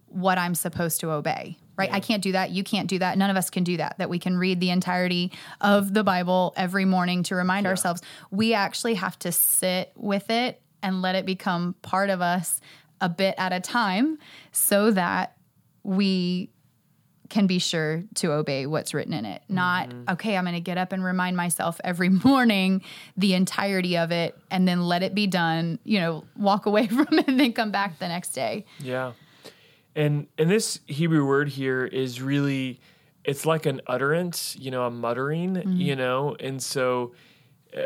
what 0.08 0.38
i'm 0.38 0.54
supposed 0.54 1.00
to 1.00 1.10
obey 1.10 1.58
right 1.76 1.88
yeah. 1.90 1.96
i 1.96 2.00
can't 2.00 2.22
do 2.22 2.32
that 2.32 2.50
you 2.50 2.62
can't 2.62 2.88
do 2.88 2.98
that 2.98 3.18
none 3.18 3.30
of 3.30 3.36
us 3.36 3.50
can 3.50 3.64
do 3.64 3.76
that 3.76 3.96
that 3.98 4.08
we 4.08 4.18
can 4.18 4.36
read 4.36 4.60
the 4.60 4.70
entirety 4.70 5.32
of 5.60 5.92
the 5.92 6.04
bible 6.04 6.54
every 6.56 6.84
morning 6.84 7.22
to 7.22 7.34
remind 7.34 7.66
ourselves 7.66 8.00
we 8.30 8.54
actually 8.54 8.94
have 8.94 9.18
to 9.18 9.32
sit 9.32 9.92
with 9.96 10.30
it 10.30 10.60
and 10.82 11.02
let 11.02 11.14
it 11.14 11.26
become 11.26 11.74
part 11.82 12.10
of 12.10 12.20
us 12.20 12.60
a 13.00 13.08
bit 13.08 13.34
at 13.38 13.52
a 13.52 13.60
time 13.60 14.18
so 14.52 14.90
that 14.92 15.36
we 15.82 16.50
can 17.28 17.46
be 17.46 17.58
sure 17.58 18.04
to 18.14 18.32
obey 18.32 18.66
what's 18.66 18.94
written 18.94 19.12
in 19.12 19.24
it. 19.24 19.42
Not, 19.48 19.88
mm-hmm. 19.88 20.10
okay, 20.12 20.36
I'm 20.36 20.44
going 20.44 20.54
to 20.54 20.60
get 20.60 20.78
up 20.78 20.92
and 20.92 21.02
remind 21.02 21.36
myself 21.36 21.80
every 21.84 22.08
morning 22.24 22.82
the 23.16 23.34
entirety 23.34 23.96
of 23.96 24.12
it 24.12 24.36
and 24.50 24.66
then 24.66 24.82
let 24.82 25.02
it 25.02 25.14
be 25.14 25.26
done, 25.26 25.78
you 25.84 26.00
know, 26.00 26.24
walk 26.36 26.66
away 26.66 26.86
from 26.86 27.08
it 27.12 27.28
and 27.28 27.38
then 27.40 27.52
come 27.52 27.70
back 27.70 27.98
the 27.98 28.08
next 28.08 28.30
day. 28.30 28.64
Yeah. 28.80 29.12
And 29.94 30.26
and 30.36 30.50
this 30.50 30.80
Hebrew 30.86 31.26
word 31.26 31.48
here 31.48 31.86
is 31.86 32.20
really 32.20 32.80
it's 33.24 33.46
like 33.46 33.64
an 33.64 33.80
utterance, 33.86 34.54
you 34.56 34.70
know, 34.70 34.84
a 34.84 34.90
muttering, 34.90 35.54
mm-hmm. 35.54 35.72
you 35.72 35.96
know. 35.96 36.36
And 36.38 36.62
so 36.62 37.12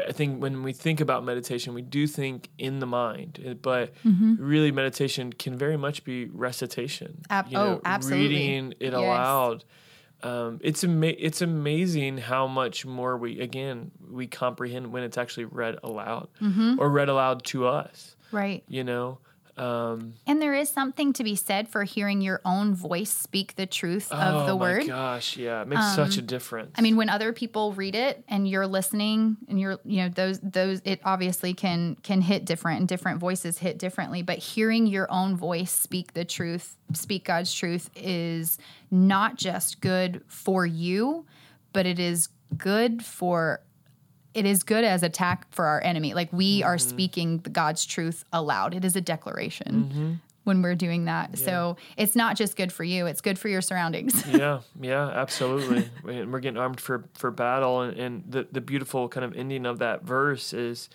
I 0.08 0.12
think 0.12 0.40
when 0.40 0.62
we 0.62 0.72
think 0.72 1.00
about 1.00 1.24
meditation, 1.24 1.74
we 1.74 1.82
do 1.82 2.06
think 2.06 2.48
in 2.58 2.78
the 2.80 2.86
mind, 2.86 3.40
eh, 3.44 3.54
but 3.54 3.92
mm-hmm. 4.04 4.36
really 4.38 4.70
meditation 4.70 5.32
can 5.32 5.56
very 5.56 5.76
much 5.76 6.04
be 6.04 6.26
recitation. 6.26 7.22
Ab- 7.30 7.46
you 7.48 7.54
know, 7.54 7.62
oh, 7.64 7.80
absolutely. 7.84 8.28
Reading 8.28 8.72
it 8.78 8.92
yes. 8.92 8.94
aloud. 8.94 9.64
Um, 10.22 10.60
it's 10.62 10.84
ama- 10.84 11.06
it's 11.18 11.40
amazing 11.40 12.18
how 12.18 12.46
much 12.46 12.84
more 12.84 13.16
we 13.16 13.40
again 13.40 13.90
we 14.08 14.26
comprehend 14.26 14.92
when 14.92 15.02
it's 15.02 15.16
actually 15.16 15.46
read 15.46 15.76
aloud 15.82 16.28
mm-hmm. 16.40 16.76
or 16.78 16.88
read 16.90 17.08
aloud 17.08 17.44
to 17.46 17.66
us. 17.66 18.16
Right. 18.30 18.62
You 18.68 18.84
know. 18.84 19.18
Um, 19.56 20.14
and 20.26 20.40
there 20.40 20.54
is 20.54 20.68
something 20.68 21.12
to 21.14 21.24
be 21.24 21.34
said 21.36 21.68
for 21.68 21.84
hearing 21.84 22.20
your 22.20 22.40
own 22.44 22.74
voice 22.74 23.10
speak 23.10 23.56
the 23.56 23.66
truth 23.66 24.08
oh 24.10 24.16
of 24.16 24.46
the 24.46 24.56
word. 24.56 24.86
gosh, 24.86 25.36
yeah, 25.36 25.62
it 25.62 25.68
makes 25.68 25.82
um, 25.82 25.94
such 25.96 26.16
a 26.16 26.20
um, 26.20 26.26
difference. 26.26 26.72
I 26.76 26.82
mean, 26.82 26.96
when 26.96 27.08
other 27.08 27.32
people 27.32 27.72
read 27.72 27.94
it 27.94 28.22
and 28.28 28.48
you're 28.48 28.66
listening, 28.66 29.36
and 29.48 29.60
you're 29.60 29.78
you 29.84 30.02
know 30.02 30.08
those 30.08 30.40
those 30.40 30.80
it 30.84 31.00
obviously 31.04 31.54
can 31.54 31.96
can 32.02 32.20
hit 32.20 32.44
different, 32.44 32.80
and 32.80 32.88
different 32.88 33.18
voices 33.20 33.58
hit 33.58 33.78
differently. 33.78 34.22
But 34.22 34.38
hearing 34.38 34.86
your 34.86 35.10
own 35.10 35.36
voice 35.36 35.70
speak 35.70 36.14
the 36.14 36.24
truth, 36.24 36.76
speak 36.94 37.24
God's 37.24 37.52
truth, 37.52 37.90
is 37.96 38.58
not 38.90 39.36
just 39.36 39.80
good 39.80 40.22
for 40.28 40.64
you, 40.64 41.26
but 41.72 41.86
it 41.86 41.98
is 41.98 42.28
good 42.56 43.04
for 43.04 43.60
it 44.34 44.46
is 44.46 44.62
good 44.62 44.84
as 44.84 45.02
attack 45.02 45.46
for 45.50 45.66
our 45.66 45.82
enemy. 45.82 46.14
Like 46.14 46.32
we 46.32 46.60
mm-hmm. 46.60 46.68
are 46.68 46.78
speaking 46.78 47.38
God's 47.38 47.84
truth 47.86 48.24
aloud. 48.32 48.74
It 48.74 48.84
is 48.84 48.96
a 48.96 49.00
declaration 49.00 49.90
mm-hmm. 49.90 50.12
when 50.44 50.62
we're 50.62 50.74
doing 50.74 51.06
that. 51.06 51.30
Yeah. 51.34 51.44
So 51.44 51.76
it's 51.96 52.14
not 52.14 52.36
just 52.36 52.56
good 52.56 52.72
for 52.72 52.84
you; 52.84 53.06
it's 53.06 53.20
good 53.20 53.38
for 53.38 53.48
your 53.48 53.60
surroundings. 53.60 54.24
yeah, 54.28 54.60
yeah, 54.80 55.06
absolutely. 55.10 55.88
we're 56.04 56.40
getting 56.40 56.58
armed 56.58 56.80
for 56.80 57.04
for 57.14 57.30
battle, 57.30 57.82
and, 57.82 57.98
and, 57.98 58.24
the 58.30 58.46
the 58.50 58.60
beautiful 58.60 59.08
kind 59.08 59.24
of 59.24 59.34
ending 59.34 59.66
of 59.66 59.78
that 59.80 60.02
verse 60.02 60.52
is. 60.52 60.88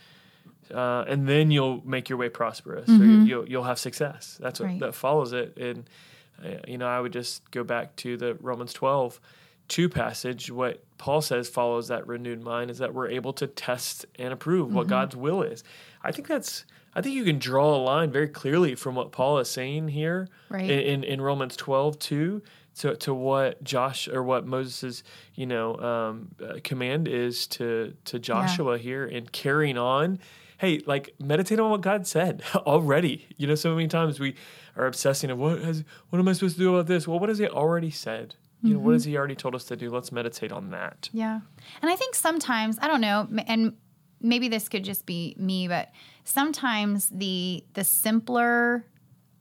Uh, 0.73 1.05
and 1.07 1.29
then 1.29 1.51
you'll 1.51 1.79
make 1.85 2.09
your 2.09 2.17
way 2.17 2.27
prosperous, 2.27 2.89
mm-hmm. 2.89 2.99
or 3.03 3.05
you, 3.05 3.11
will 3.13 3.27
you'll, 3.27 3.49
you'll 3.49 3.63
have 3.63 3.77
success. 3.77 4.35
That's 4.41 4.59
what 4.59 4.65
right. 4.65 4.79
that 4.79 4.95
follows 4.95 5.31
it. 5.31 5.55
And 5.57 5.87
uh, 6.43 6.55
you 6.67 6.79
know, 6.79 6.87
I 6.87 6.99
would 6.99 7.13
just 7.13 7.51
go 7.51 7.63
back 7.63 7.95
to 7.97 8.17
the 8.17 8.33
Romans 8.41 8.73
twelve. 8.73 9.19
2 9.67 9.89
passage, 9.89 10.51
what 10.51 10.83
Paul 10.97 11.21
says 11.21 11.49
follows 11.49 11.87
that 11.87 12.07
renewed 12.07 12.43
mind 12.43 12.69
is 12.69 12.77
that 12.77 12.93
we're 12.93 13.09
able 13.09 13.33
to 13.33 13.47
test 13.47 14.05
and 14.17 14.31
approve 14.31 14.67
mm-hmm. 14.67 14.77
what 14.77 14.87
God's 14.87 15.15
will 15.15 15.41
is. 15.41 15.63
I 16.03 16.11
think 16.11 16.27
that's 16.27 16.65
I 16.97 17.01
think 17.01 17.15
you 17.15 17.25
can 17.25 17.39
draw 17.39 17.75
a 17.75 17.81
line 17.83 18.09
very 18.09 18.29
clearly 18.29 18.73
from 18.75 18.95
what 18.95 19.11
Paul 19.11 19.39
is 19.39 19.49
saying 19.49 19.89
here 19.89 20.29
right. 20.47 20.69
in, 20.69 21.03
in 21.03 21.19
Romans 21.19 21.57
12, 21.57 21.99
2 21.99 22.41
to, 22.77 22.95
to 22.95 23.13
what 23.13 23.61
Josh 23.65 24.07
or 24.07 24.23
what 24.23 24.45
Moses' 24.45 25.03
you 25.33 25.45
know 25.45 25.75
um, 25.77 26.29
uh, 26.43 26.59
command 26.63 27.07
is 27.07 27.47
to 27.47 27.93
to 28.05 28.19
Joshua 28.19 28.77
yeah. 28.77 28.83
here 28.83 29.05
and 29.05 29.31
carrying 29.31 29.77
on. 29.77 30.19
Hey, 30.57 30.79
like 30.85 31.13
meditate 31.19 31.59
on 31.59 31.69
what 31.71 31.81
God 31.81 32.07
said 32.07 32.41
already. 32.55 33.27
You 33.37 33.47
know, 33.47 33.55
so 33.55 33.75
many 33.75 33.87
times 33.89 34.19
we 34.21 34.35
are 34.77 34.85
obsessing 34.85 35.29
of 35.31 35.37
what 35.39 35.59
has 35.61 35.83
what 36.11 36.19
am 36.19 36.27
I 36.29 36.33
supposed 36.33 36.55
to 36.55 36.61
do 36.61 36.75
about 36.75 36.87
this? 36.87 37.05
Well, 37.07 37.19
what 37.19 37.27
has 37.29 37.39
He 37.39 37.47
already 37.47 37.91
said? 37.91 38.35
you 38.61 38.69
know, 38.71 38.75
mm-hmm. 38.77 38.85
what 38.85 38.93
has 38.93 39.05
he 39.05 39.17
already 39.17 39.35
told 39.35 39.55
us 39.55 39.65
to 39.65 39.75
do? 39.75 39.89
Let's 39.89 40.11
meditate 40.11 40.51
on 40.51 40.71
that. 40.71 41.09
Yeah. 41.11 41.39
And 41.81 41.91
I 41.91 41.95
think 41.95 42.15
sometimes, 42.15 42.77
I 42.81 42.87
don't 42.87 43.01
know, 43.01 43.27
and 43.47 43.73
maybe 44.21 44.47
this 44.47 44.69
could 44.69 44.83
just 44.83 45.05
be 45.05 45.35
me, 45.37 45.67
but 45.67 45.89
sometimes 46.23 47.09
the 47.09 47.63
the 47.73 47.83
simpler 47.83 48.85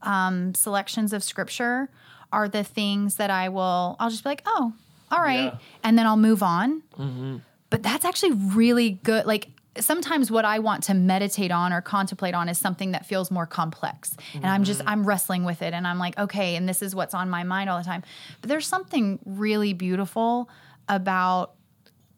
um, 0.02 0.54
selections 0.54 1.12
of 1.12 1.23
scripture 1.23 1.88
are 2.33 2.49
the 2.49 2.64
things 2.64 3.16
that 3.16 3.30
I 3.30 3.49
will 3.49 3.97
I'll 3.99 4.11
just 4.11 4.25
be 4.25 4.30
like, 4.30 4.42
"Oh, 4.47 4.73
all 5.11 5.23
right." 5.23 5.52
Yeah. 5.54 5.59
And 5.85 5.97
then 5.99 6.06
I'll 6.06 6.16
move 6.16 6.42
on. 6.42 6.83
hmm 6.97 7.37
But 7.71 7.83
that's 7.83 8.04
actually 8.04 8.33
really 8.33 8.90
good. 9.02 9.26
Like 9.26 9.49
sometimes 9.80 10.30
what 10.30 10.44
I 10.44 10.58
want 10.60 10.84
to 10.84 10.94
meditate 10.94 11.50
on 11.50 11.72
or 11.72 11.80
contemplate 11.80 12.34
on 12.34 12.48
is 12.48 12.58
something 12.58 12.92
that 12.92 13.06
feels 13.06 13.30
more 13.30 13.46
complex. 13.46 14.16
And 14.34 14.46
I'm 14.46 14.64
just, 14.64 14.80
mm-hmm. 14.80 14.88
I'm 14.88 15.04
wrestling 15.06 15.44
with 15.44 15.62
it 15.62 15.74
and 15.74 15.86
I'm 15.86 15.98
like, 15.98 16.18
okay, 16.18 16.56
and 16.56 16.68
this 16.68 16.80
is 16.82 16.94
what's 16.94 17.14
on 17.14 17.28
my 17.30 17.42
mind 17.44 17.68
all 17.70 17.78
the 17.78 17.84
time. 17.84 18.02
But 18.40 18.48
there's 18.48 18.66
something 18.66 19.18
really 19.24 19.72
beautiful 19.72 20.48
about 20.88 21.54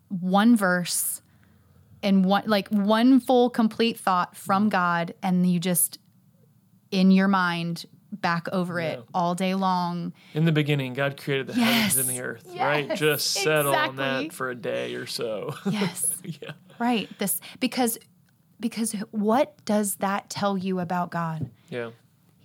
one 0.09 0.55
verse 0.57 1.23
and 2.03 2.25
one, 2.25 2.45
like 2.47 2.69
one 2.69 3.21
full 3.21 3.49
complete 3.51 3.99
thought 3.99 4.37
from 4.37 4.69
God. 4.69 5.15
And 5.23 5.51
you 5.51 5.59
just, 5.59 5.99
in 6.91 7.11
your 7.11 7.29
mind, 7.29 7.87
back 8.13 8.47
over 8.53 8.81
yeah. 8.81 8.87
it 8.89 9.03
all 9.15 9.35
day 9.35 9.55
long. 9.55 10.13
In 10.35 10.45
the 10.45 10.53
beginning, 10.53 10.95
God 10.95 11.17
created 11.21 11.49
the 11.49 11.55
yes. 11.55 11.93
heavens 11.95 12.09
and 12.09 12.17
the 12.19 12.23
earth, 12.23 12.45
yes. 12.49 12.61
right? 12.61 12.95
Just 12.97 13.33
settle 13.33 13.73
exactly. 13.73 14.05
on 14.05 14.23
that 14.25 14.33
for 14.33 14.51
a 14.51 14.55
day 14.55 14.95
or 14.95 15.07
so. 15.07 15.55
Yes. 15.67 16.21
yeah. 16.25 16.53
Right. 16.79 17.09
This 17.19 17.41
because 17.61 17.99
because 18.61 18.93
what 19.11 19.57
does 19.65 19.97
that 19.97 20.31
tell 20.31 20.57
you 20.57 20.81
about 20.81 21.11
God? 21.11 21.51
Yeah. 21.69 21.91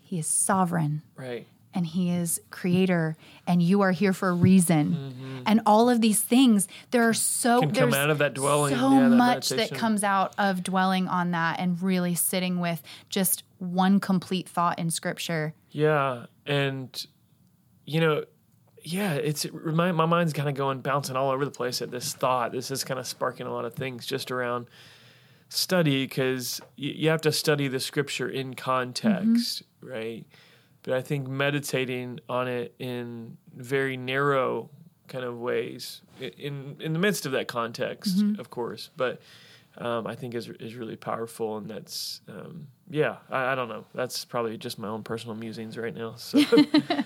He 0.01 0.19
is 0.19 0.27
sovereign. 0.27 1.01
Right 1.15 1.47
and 1.73 1.85
he 1.85 2.09
is 2.11 2.41
creator 2.49 3.15
and 3.47 3.61
you 3.61 3.81
are 3.81 3.91
here 3.91 4.13
for 4.13 4.29
a 4.29 4.33
reason 4.33 4.91
mm-hmm. 4.93 5.43
and 5.45 5.61
all 5.65 5.89
of 5.89 6.01
these 6.01 6.21
things 6.21 6.67
there 6.91 7.07
are 7.07 7.13
so 7.13 7.61
Can 7.61 7.71
there's 7.73 8.17
that 8.17 8.33
dwelling, 8.33 8.75
so 8.75 8.89
yeah, 8.91 8.99
that 9.09 9.15
much 9.15 9.51
meditation. 9.51 9.57
that 9.73 9.79
comes 9.79 10.03
out 10.03 10.33
of 10.37 10.63
dwelling 10.63 11.07
on 11.07 11.31
that 11.31 11.59
and 11.59 11.81
really 11.81 12.15
sitting 12.15 12.59
with 12.59 12.81
just 13.09 13.43
one 13.59 13.99
complete 13.99 14.47
thought 14.47 14.79
in 14.79 14.89
scripture 14.89 15.53
yeah 15.71 16.25
and 16.45 17.05
you 17.85 17.99
know 18.01 18.23
yeah 18.83 19.13
it's 19.13 19.45
my, 19.51 19.91
my 19.91 20.05
mind's 20.05 20.33
kind 20.33 20.49
of 20.49 20.55
going 20.55 20.79
bouncing 20.81 21.15
all 21.15 21.31
over 21.31 21.45
the 21.45 21.51
place 21.51 21.81
at 21.81 21.91
this 21.91 22.13
thought 22.13 22.51
this 22.51 22.71
is 22.71 22.83
kind 22.83 22.99
of 22.99 23.07
sparking 23.07 23.45
a 23.47 23.53
lot 23.53 23.65
of 23.65 23.73
things 23.73 24.05
just 24.05 24.31
around 24.31 24.67
study 25.49 26.05
because 26.05 26.61
you, 26.75 26.91
you 26.95 27.09
have 27.09 27.21
to 27.21 27.31
study 27.31 27.67
the 27.67 27.79
scripture 27.79 28.27
in 28.27 28.53
context 28.53 29.63
mm-hmm. 29.83 29.87
right 29.87 30.25
but 30.83 30.93
I 30.93 31.01
think 31.01 31.27
meditating 31.27 32.19
on 32.27 32.47
it 32.47 32.73
in 32.79 33.37
very 33.55 33.97
narrow 33.97 34.69
kind 35.07 35.23
of 35.23 35.37
ways, 35.39 36.01
in 36.19 36.77
in 36.79 36.93
the 36.93 36.99
midst 36.99 37.25
of 37.25 37.33
that 37.33 37.47
context, 37.47 38.17
mm-hmm. 38.17 38.39
of 38.39 38.49
course, 38.49 38.89
but 38.97 39.21
um, 39.77 40.07
I 40.07 40.15
think 40.15 40.33
is 40.33 40.49
is 40.59 40.73
really 40.75 40.95
powerful, 40.95 41.57
and 41.57 41.69
that's 41.69 42.21
um, 42.27 42.67
yeah. 42.89 43.17
I, 43.29 43.51
I, 43.51 43.55
don't 43.55 43.69
know. 43.69 43.85
That's 43.93 44.25
probably 44.25 44.57
just 44.57 44.79
my 44.79 44.87
own 44.87 45.03
personal 45.03 45.35
musings 45.35 45.77
right 45.77 45.93
now. 45.95 46.15
So 46.17 46.39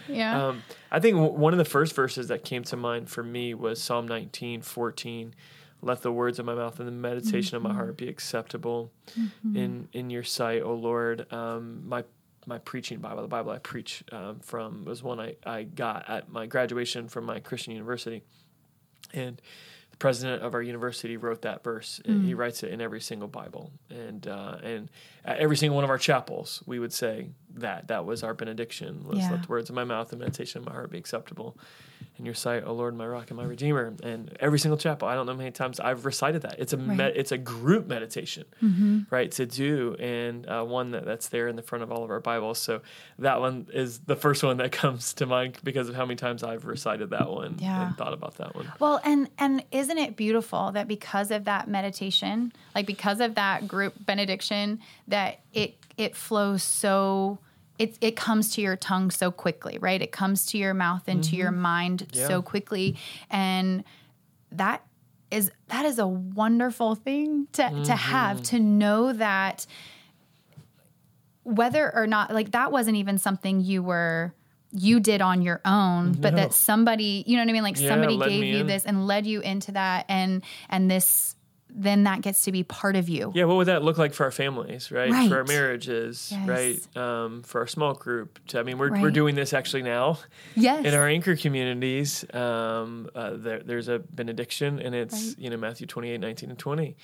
yeah, 0.07 0.47
um, 0.47 0.63
I 0.89 0.99
think 1.01 1.15
w- 1.17 1.33
one 1.33 1.53
of 1.53 1.57
the 1.57 1.65
first 1.65 1.95
verses 1.95 2.29
that 2.29 2.45
came 2.45 2.63
to 2.65 2.77
mind 2.77 3.09
for 3.09 3.23
me 3.23 3.53
was 3.53 3.81
Psalm 3.83 4.07
nineteen 4.07 4.61
fourteen. 4.61 5.35
Let 5.81 6.01
the 6.01 6.11
words 6.11 6.39
of 6.39 6.45
my 6.45 6.55
mouth 6.55 6.79
and 6.79 6.87
the 6.87 6.91
meditation 6.93 7.57
mm-hmm. 7.57 7.57
of 7.57 7.63
my 7.63 7.69
mm-hmm. 7.71 7.77
heart 7.79 7.97
be 7.97 8.07
acceptable 8.07 8.93
mm-hmm. 9.19 9.57
in 9.57 9.89
in 9.91 10.09
your 10.09 10.23
sight, 10.23 10.61
O 10.63 10.73
Lord, 10.75 11.31
um, 11.33 11.87
my 11.89 12.05
my 12.47 12.57
preaching 12.59 12.99
Bible, 12.99 13.21
the 13.21 13.27
Bible 13.27 13.51
I 13.51 13.59
preach 13.59 14.03
um, 14.11 14.39
from, 14.39 14.85
was 14.85 15.01
one 15.03 15.19
I, 15.19 15.35
I 15.45 15.63
got 15.63 16.09
at 16.09 16.29
my 16.31 16.45
graduation 16.45 17.07
from 17.07 17.25
my 17.25 17.39
Christian 17.39 17.73
university. 17.73 18.23
And 19.13 19.41
the 19.91 19.97
president 19.97 20.41
of 20.43 20.53
our 20.53 20.61
university 20.61 21.17
wrote 21.17 21.43
that 21.43 21.63
verse. 21.63 22.01
mm 22.05 22.13
He 22.23 22.31
mm-hmm. 22.31 22.39
writes 22.39 22.63
it 22.63 22.71
in 22.71 22.81
every 22.81 23.01
single 23.01 23.27
Bible. 23.27 23.71
And 23.89 24.27
uh, 24.27 24.57
and 24.63 24.89
at 25.23 25.37
every 25.37 25.57
single 25.57 25.75
one 25.75 25.83
of 25.83 25.89
our 25.89 25.97
chapels, 25.97 26.61
we 26.65 26.79
would 26.79 26.93
say 26.93 27.29
that. 27.55 27.87
That 27.87 28.05
was 28.05 28.23
our 28.23 28.33
benediction. 28.33 29.03
Was 29.05 29.19
yeah. 29.19 29.31
let 29.31 29.43
the 29.43 29.47
words 29.47 29.69
of 29.69 29.75
my 29.75 29.83
mouth 29.85 30.11
and 30.11 30.19
meditation 30.19 30.59
of 30.59 30.65
my 30.65 30.73
heart 30.73 30.91
be 30.91 30.97
acceptable 30.97 31.57
in 32.17 32.25
your 32.25 32.33
sight, 32.33 32.63
O 32.65 32.73
Lord, 32.73 32.95
my 32.95 33.05
rock 33.05 33.29
and 33.29 33.37
my 33.37 33.43
redeemer. 33.43 33.93
And 34.03 34.35
every 34.39 34.57
single 34.59 34.77
chapel, 34.77 35.07
I 35.07 35.15
don't 35.15 35.25
know 35.25 35.33
how 35.33 35.37
many 35.37 35.51
times 35.51 35.79
I've 35.81 36.05
recited 36.05 36.43
that. 36.43 36.55
It's 36.59 36.71
a 36.73 36.77
right. 36.77 37.11
it's 37.15 37.31
a 37.33 37.37
group 37.37 37.87
meditation, 37.87 38.45
mm-hmm. 38.63 38.99
right, 39.09 39.29
to 39.33 39.45
do, 39.45 39.95
and 39.99 40.47
uh, 40.47 40.63
one 40.63 40.91
that, 40.91 41.05
that's 41.05 41.27
there 41.29 41.47
in 41.47 41.55
the 41.55 41.61
front 41.61 41.83
of 41.83 41.91
all 41.91 42.03
of 42.03 42.09
our 42.09 42.19
Bibles. 42.21 42.59
So 42.59 42.81
that 43.19 43.39
one 43.41 43.67
is 43.73 43.99
the 43.99 44.15
first 44.15 44.43
one 44.43 44.57
that 44.57 44.71
comes 44.71 45.13
to 45.15 45.25
mind 45.25 45.57
because 45.63 45.89
of 45.89 45.95
how 45.95 46.05
many 46.05 46.15
times 46.17 46.43
I've 46.43 46.65
recited 46.65 47.09
that 47.11 47.29
one 47.29 47.57
yeah. 47.59 47.87
and 47.87 47.97
thought 47.97 48.13
about 48.13 48.35
that 48.35 48.55
one. 48.55 48.71
Well, 48.79 49.01
and 49.03 49.27
and 49.37 49.63
isn't 49.71 49.97
it 49.97 50.15
beautiful 50.15 50.71
that 50.71 50.87
because 50.87 51.31
of 51.31 51.43
that 51.45 51.67
meditation, 51.67 52.53
like 52.73 52.85
because 52.85 53.19
of 53.19 53.35
that 53.35 53.67
group 53.67 53.93
benediction, 53.99 54.79
that 55.09 55.39
it 55.53 55.75
it 55.97 56.15
flows 56.15 56.63
so 56.63 57.39
it, 57.77 57.97
it 58.01 58.15
comes 58.15 58.53
to 58.55 58.61
your 58.61 58.75
tongue 58.75 59.11
so 59.11 59.31
quickly, 59.31 59.77
right? 59.79 60.01
It 60.01 60.11
comes 60.11 60.45
to 60.47 60.57
your 60.57 60.73
mouth 60.73 61.03
and 61.07 61.19
mm-hmm. 61.19 61.29
to 61.31 61.35
your 61.35 61.51
mm-hmm. 61.51 61.61
mind 61.61 62.07
yeah. 62.13 62.27
so 62.27 62.41
quickly. 62.41 62.95
And 63.29 63.83
that 64.51 64.81
is 65.31 65.51
that 65.67 65.85
is 65.85 65.99
a 65.99 66.07
wonderful 66.07 66.95
thing 66.95 67.47
to, 67.53 67.63
mm-hmm. 67.63 67.83
to 67.83 67.93
have, 67.95 68.41
to 68.43 68.59
know 68.59 69.11
that 69.13 69.65
whether 71.43 71.93
or 71.93 72.07
not 72.07 72.33
like 72.33 72.51
that 72.51 72.71
wasn't 72.71 72.95
even 72.97 73.17
something 73.17 73.61
you 73.61 73.83
were 73.83 74.33
you 74.71 74.99
did 74.99 75.21
on 75.21 75.41
your 75.43 75.61
own 75.63 76.13
no. 76.13 76.19
but 76.19 76.35
that 76.35 76.51
somebody 76.51 77.23
you 77.27 77.37
know 77.37 77.43
what 77.43 77.49
i 77.49 77.53
mean 77.53 77.61
like 77.63 77.79
yeah, 77.79 77.87
somebody 77.87 78.17
gave 78.17 78.43
you 78.43 78.57
in. 78.61 78.67
this 78.67 78.83
and 78.83 79.05
led 79.07 79.25
you 79.27 79.39
into 79.41 79.71
that 79.71 80.03
and 80.09 80.43
and 80.69 80.89
this 80.91 81.34
then 81.77 82.03
that 82.05 82.21
gets 82.21 82.43
to 82.45 82.51
be 82.51 82.63
part 82.63 82.95
of 82.95 83.09
you. 83.09 83.31
Yeah, 83.35 83.43
what 83.45 83.57
would 83.57 83.67
that 83.67 83.83
look 83.83 83.97
like 83.97 84.13
for 84.13 84.23
our 84.23 84.31
families, 84.31 84.91
right? 84.91 85.11
right. 85.11 85.29
For 85.29 85.37
our 85.37 85.43
marriages, 85.43 86.29
yes. 86.31 86.47
right? 86.47 86.97
Um, 86.97 87.43
for 87.43 87.61
our 87.61 87.67
small 87.67 87.93
group. 87.93 88.39
I 88.55 88.63
mean, 88.63 88.77
we're, 88.77 88.89
right. 88.91 89.01
we're 89.01 89.11
doing 89.11 89.35
this 89.35 89.51
actually 89.53 89.83
now. 89.83 90.19
Yes. 90.55 90.85
In 90.85 90.93
our 90.93 91.07
anchor 91.07 91.35
communities, 91.35 92.23
um, 92.33 93.09
uh, 93.13 93.31
there, 93.35 93.59
there's 93.59 93.89
a 93.89 93.99
benediction, 93.99 94.79
and 94.79 94.95
it's, 94.95 95.27
right. 95.27 95.35
you 95.39 95.49
know, 95.49 95.57
Matthew 95.57 95.85
28, 95.85 96.17
19, 96.21 96.49
and 96.51 96.59
20. 96.59 96.95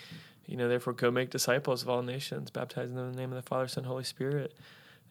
You 0.48 0.58
know, 0.58 0.70
therefore 0.70 0.94
go 0.94 1.12
make 1.12 1.32
disciples 1.32 1.84
of 1.84 1.90
all 1.90 2.02
nations, 2.02 2.50
baptizing 2.50 2.96
them 2.96 3.08
in 3.10 3.12
the 3.12 3.20
name 3.20 3.32
of 3.32 3.36
the 3.36 3.48
Father, 3.48 3.68
Son, 3.68 3.84
Holy 3.84 4.06
Spirit, 4.06 4.54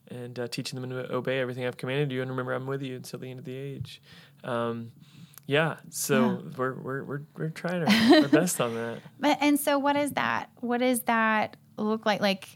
and 0.08 0.38
uh, 0.38 0.48
teaching 0.48 0.80
them 0.80 0.88
to 0.88 1.12
obey 1.14 1.38
everything 1.38 1.66
I've 1.66 1.76
commanded 1.76 2.12
you, 2.12 2.22
and 2.22 2.30
remember 2.30 2.54
I'm 2.54 2.66
with 2.66 2.80
you 2.80 2.96
until 2.96 3.18
the 3.18 3.28
end 3.30 3.38
of 3.40 3.44
the 3.44 3.56
age. 3.56 4.00
Um, 4.42 4.92
yeah. 5.50 5.78
So 5.90 6.14
yeah. 6.46 6.52
We're, 6.56 6.74
we're, 6.74 7.02
we're, 7.02 7.20
we're 7.36 7.48
trying 7.48 7.82
our, 7.82 8.20
our 8.22 8.28
best 8.28 8.60
on 8.60 8.72
that. 8.76 8.98
But, 9.18 9.38
and 9.40 9.58
so 9.58 9.80
what 9.80 9.96
is 9.96 10.12
that? 10.12 10.48
What 10.60 10.78
does 10.78 11.00
that 11.02 11.56
look 11.76 12.06
like? 12.06 12.20
Like 12.20 12.48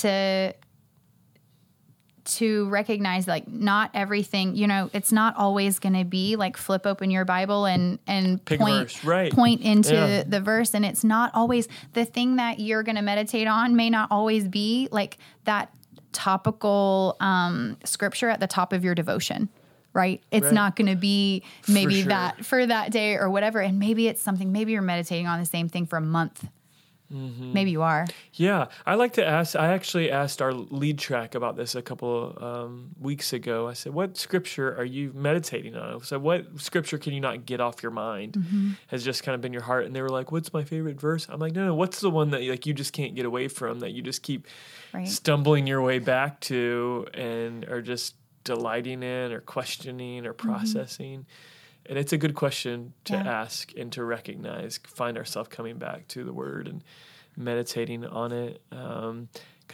to, 0.00 0.54
to 2.24 2.68
recognize 2.68 3.26
like 3.26 3.48
not 3.48 3.90
everything 3.94 4.54
you 4.54 4.66
know 4.68 4.88
it's 4.92 5.10
not 5.10 5.34
always 5.36 5.80
going 5.80 5.94
to 5.98 6.04
be 6.04 6.36
like 6.36 6.56
flip 6.56 6.86
open 6.86 7.10
your 7.10 7.24
bible 7.24 7.64
and 7.64 7.98
and 8.06 8.44
Pick 8.44 8.60
point, 8.60 9.02
right. 9.02 9.32
point 9.32 9.62
into 9.62 9.94
yeah. 9.94 10.22
the 10.22 10.40
verse 10.40 10.74
and 10.74 10.84
it's 10.84 11.02
not 11.02 11.32
always 11.34 11.66
the 11.94 12.04
thing 12.04 12.36
that 12.36 12.60
you're 12.60 12.84
going 12.84 12.94
to 12.96 13.02
meditate 13.02 13.48
on 13.48 13.74
may 13.74 13.90
not 13.90 14.08
always 14.12 14.46
be 14.46 14.86
like 14.92 15.16
that 15.44 15.74
topical 16.12 17.16
um, 17.20 17.78
scripture 17.84 18.28
at 18.28 18.38
the 18.38 18.46
top 18.46 18.74
of 18.74 18.84
your 18.84 18.94
devotion 18.94 19.48
right? 19.92 20.22
It's 20.30 20.44
right. 20.46 20.54
not 20.54 20.76
going 20.76 20.88
to 20.90 20.96
be 20.96 21.42
maybe 21.68 21.94
for 21.96 22.00
sure. 22.02 22.08
that 22.10 22.44
for 22.46 22.66
that 22.66 22.92
day 22.92 23.14
or 23.16 23.30
whatever. 23.30 23.60
And 23.60 23.78
maybe 23.78 24.06
it's 24.08 24.20
something, 24.20 24.52
maybe 24.52 24.72
you're 24.72 24.82
meditating 24.82 25.26
on 25.26 25.40
the 25.40 25.46
same 25.46 25.68
thing 25.68 25.86
for 25.86 25.96
a 25.96 26.00
month. 26.02 26.46
Mm-hmm. 27.12 27.52
Maybe 27.52 27.72
you 27.72 27.82
are. 27.82 28.06
Yeah. 28.34 28.66
I 28.86 28.94
like 28.94 29.14
to 29.14 29.26
ask, 29.26 29.56
I 29.56 29.72
actually 29.72 30.12
asked 30.12 30.40
our 30.40 30.52
lead 30.52 31.00
track 31.00 31.34
about 31.34 31.56
this 31.56 31.74
a 31.74 31.82
couple 31.82 32.38
um, 32.40 32.90
weeks 33.00 33.32
ago. 33.32 33.66
I 33.66 33.72
said, 33.72 33.92
What 33.92 34.16
scripture 34.16 34.76
are 34.78 34.84
you 34.84 35.10
meditating 35.12 35.74
on? 35.74 36.04
So, 36.04 36.20
What 36.20 36.46
scripture 36.60 36.98
can 36.98 37.12
you 37.12 37.18
not 37.18 37.46
get 37.46 37.60
off 37.60 37.82
your 37.82 37.90
mind? 37.90 38.34
Mm-hmm. 38.34 38.70
Has 38.86 39.02
just 39.02 39.24
kind 39.24 39.34
of 39.34 39.40
been 39.40 39.52
your 39.52 39.62
heart. 39.62 39.86
And 39.86 39.96
they 39.96 40.02
were 40.02 40.08
like, 40.08 40.30
What's 40.30 40.52
my 40.52 40.62
favorite 40.62 41.00
verse? 41.00 41.26
I'm 41.28 41.40
like, 41.40 41.52
No, 41.52 41.66
no, 41.66 41.74
what's 41.74 41.98
the 41.98 42.10
one 42.10 42.30
that 42.30 42.44
like 42.44 42.64
you 42.64 42.72
just 42.74 42.92
can't 42.92 43.16
get 43.16 43.26
away 43.26 43.48
from 43.48 43.80
that 43.80 43.90
you 43.90 44.02
just 44.02 44.22
keep 44.22 44.46
right. 44.94 45.08
stumbling 45.08 45.66
your 45.66 45.82
way 45.82 45.98
back 45.98 46.38
to 46.42 47.08
and 47.12 47.64
are 47.64 47.82
just 47.82 48.14
delighting 48.44 49.02
in 49.02 49.32
or 49.32 49.40
questioning 49.40 50.26
or 50.26 50.34
mm-hmm. 50.34 50.48
processing? 50.48 51.20
Mm-hmm. 51.20 51.76
And 51.90 51.98
it's 51.98 52.12
a 52.12 52.18
good 52.18 52.34
question 52.34 52.92
to 53.04 53.14
yeah. 53.14 53.24
ask 53.40 53.72
and 53.76 53.90
to 53.92 54.04
recognize, 54.04 54.78
find 54.86 55.16
ourselves 55.16 55.48
coming 55.48 55.78
back 55.78 56.06
to 56.08 56.24
the 56.24 56.32
word 56.32 56.68
and 56.68 56.84
meditating 57.36 58.04
on 58.04 58.32
it. 58.32 58.60
because 58.68 59.04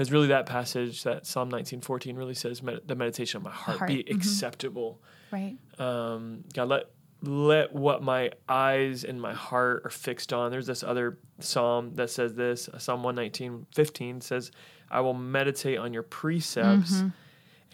um, 0.08 0.12
really, 0.12 0.28
that 0.28 0.46
passage, 0.46 1.02
that 1.02 1.26
Psalm 1.26 1.48
nineteen 1.48 1.80
fourteen, 1.80 2.16
really 2.16 2.34
says, 2.34 2.60
"The 2.86 2.94
meditation 2.94 3.38
of 3.38 3.42
my 3.44 3.50
heart, 3.50 3.78
heart. 3.78 3.88
be 3.88 3.96
mm-hmm. 4.04 4.16
acceptable." 4.16 5.02
Right. 5.32 5.56
Um, 5.78 6.44
God, 6.54 6.68
let 6.68 6.84
let 7.22 7.74
what 7.74 8.02
my 8.02 8.30
eyes 8.48 9.02
and 9.04 9.20
my 9.20 9.34
heart 9.34 9.82
are 9.84 9.90
fixed 9.90 10.32
on. 10.32 10.52
There's 10.52 10.66
this 10.68 10.84
other 10.84 11.18
psalm 11.40 11.96
that 11.96 12.08
says 12.10 12.34
this 12.34 12.68
uh, 12.68 12.78
Psalm 12.78 13.02
119, 13.02 13.66
15 13.74 14.20
says, 14.20 14.52
I 14.90 15.00
will 15.00 15.14
meditate 15.14 15.78
on 15.78 15.94
your 15.94 16.02
precepts 16.02 16.96
mm-hmm 16.98 17.08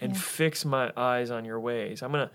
and 0.01 0.13
yeah. 0.13 0.19
fix 0.21 0.65
my 0.65 0.91
eyes 0.95 1.31
on 1.31 1.45
your 1.45 1.59
ways. 1.59 2.01
I'm 2.01 2.11
going 2.11 2.27
to 2.27 2.33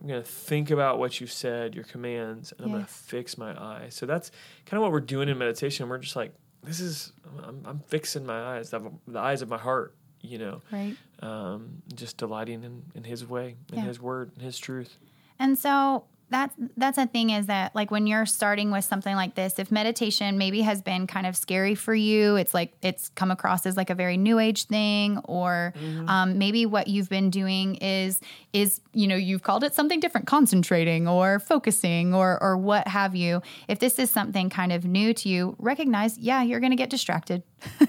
I'm 0.00 0.08
going 0.08 0.22
to 0.22 0.28
think 0.28 0.72
about 0.72 0.98
what 0.98 1.20
you 1.20 1.28
said, 1.28 1.76
your 1.76 1.84
commands, 1.84 2.50
and 2.50 2.58
yes. 2.60 2.66
I'm 2.66 2.72
going 2.72 2.84
to 2.84 2.90
fix 2.90 3.38
my 3.38 3.54
eyes. 3.60 3.94
So 3.94 4.04
that's 4.04 4.32
kind 4.66 4.78
of 4.78 4.82
what 4.82 4.90
we're 4.90 4.98
doing 4.98 5.28
in 5.28 5.38
meditation. 5.38 5.88
We're 5.88 5.98
just 5.98 6.16
like, 6.16 6.32
this 6.64 6.80
is, 6.80 7.12
I'm, 7.44 7.62
I'm 7.64 7.78
fixing 7.86 8.26
my 8.26 8.56
eyes, 8.56 8.70
the, 8.70 8.90
the, 9.06 9.20
eyes 9.20 9.42
of 9.42 9.48
my 9.48 9.58
heart, 9.58 9.94
you 10.20 10.38
know, 10.38 10.60
right? 10.72 10.96
Um, 11.20 11.82
just 11.94 12.16
delighting 12.16 12.64
in, 12.64 12.82
in 12.96 13.04
His 13.04 13.24
way, 13.28 13.54
in 13.72 13.78
yeah. 13.78 13.84
His 13.84 14.00
word, 14.00 14.32
in 14.36 14.42
His 14.42 14.58
truth. 14.58 14.98
And 15.38 15.56
so 15.56 16.04
that's 16.32 16.54
that's 16.76 16.98
a 16.98 17.06
thing 17.06 17.30
is 17.30 17.46
that 17.46 17.74
like 17.74 17.90
when 17.90 18.06
you're 18.06 18.26
starting 18.26 18.70
with 18.70 18.84
something 18.84 19.14
like 19.14 19.34
this 19.34 19.58
if 19.58 19.70
meditation 19.70 20.38
maybe 20.38 20.62
has 20.62 20.80
been 20.82 21.06
kind 21.06 21.26
of 21.26 21.36
scary 21.36 21.74
for 21.74 21.94
you 21.94 22.36
it's 22.36 22.54
like 22.54 22.72
it's 22.82 23.08
come 23.10 23.30
across 23.30 23.66
as 23.66 23.76
like 23.76 23.90
a 23.90 23.94
very 23.94 24.16
new 24.16 24.38
age 24.38 24.64
thing 24.64 25.18
or 25.24 25.72
mm-hmm. 25.76 26.08
um, 26.08 26.38
maybe 26.38 26.66
what 26.66 26.88
you've 26.88 27.08
been 27.10 27.30
doing 27.30 27.74
is 27.76 28.20
is 28.52 28.80
you 28.94 29.06
know 29.06 29.16
you've 29.16 29.42
called 29.42 29.62
it 29.62 29.74
something 29.74 30.00
different 30.00 30.26
concentrating 30.26 31.06
or 31.06 31.38
focusing 31.38 32.14
or 32.14 32.42
or 32.42 32.56
what 32.56 32.88
have 32.88 33.14
you 33.14 33.42
if 33.68 33.78
this 33.78 33.98
is 33.98 34.10
something 34.10 34.48
kind 34.50 34.72
of 34.72 34.84
new 34.84 35.12
to 35.14 35.28
you 35.28 35.54
recognize 35.58 36.16
yeah 36.18 36.42
you're 36.42 36.60
going 36.60 36.72
to 36.72 36.76
get 36.76 36.90
distracted 36.90 37.42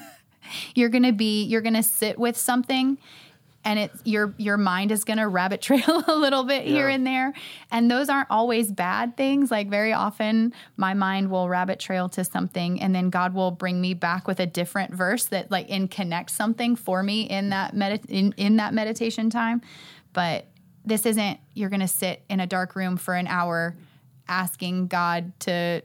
you're 0.76 0.90
going 0.90 1.04
to 1.04 1.14
be 1.14 1.44
you're 1.46 1.62
going 1.62 1.74
to 1.74 1.84
sit 1.84 2.20
with 2.20 2.36
something 2.38 2.98
and 3.66 3.80
it's 3.80 4.02
your 4.04 4.34
your 4.38 4.58
mind 4.58 4.92
is 4.92 5.04
going 5.04 5.18
to 5.20 5.28
rabbit 5.28 5.62
trail 5.62 6.04
a 6.08 6.16
little 6.16 6.44
bit 6.44 6.66
yeah. 6.66 6.72
here 6.72 6.88
and 6.90 7.06
there 7.06 7.34
and 7.72 7.90
those 7.90 8.10
aren't 8.10 8.30
always 8.30 8.72
bad 8.72 9.16
things 9.18 9.50
like 9.50 9.70
very 9.70 9.94
often 9.94 10.54
my 10.78 10.94
mind 10.94 11.30
will 11.30 11.48
rabbit 11.48 11.80
trail 11.80 12.10
to 12.10 12.24
something 12.24 12.82
and 12.82 12.94
then 12.94 13.10
god 13.10 13.34
will 13.34 13.52
bring 13.52 13.80
me 13.80 13.94
back 13.94 14.28
with 14.28 14.40
a 14.40 14.46
different 14.46 14.92
verse 14.94 15.26
that 15.26 15.50
like 15.52 15.70
in 15.70 15.88
connect 15.88 16.30
something 16.32 16.76
for 16.76 17.02
me 17.04 17.24
in 17.24 17.50
that 17.50 17.74
medit 17.74 18.06
in, 18.10 18.34
in 18.38 18.58
that 18.58 18.74
meditation 18.74 19.30
time 19.30 19.62
but 20.14 20.46
this 20.86 21.06
isn't 21.06 21.40
you're 21.54 21.70
going 21.70 21.80
to 21.80 21.88
sit 21.88 22.24
in 22.30 22.40
a 22.40 22.48
dark 22.48 22.76
room 22.76 22.98
for 22.98 23.14
an 23.14 23.28
hour 23.28 23.76
asking 24.28 24.88
god 24.88 25.32
to 25.40 25.82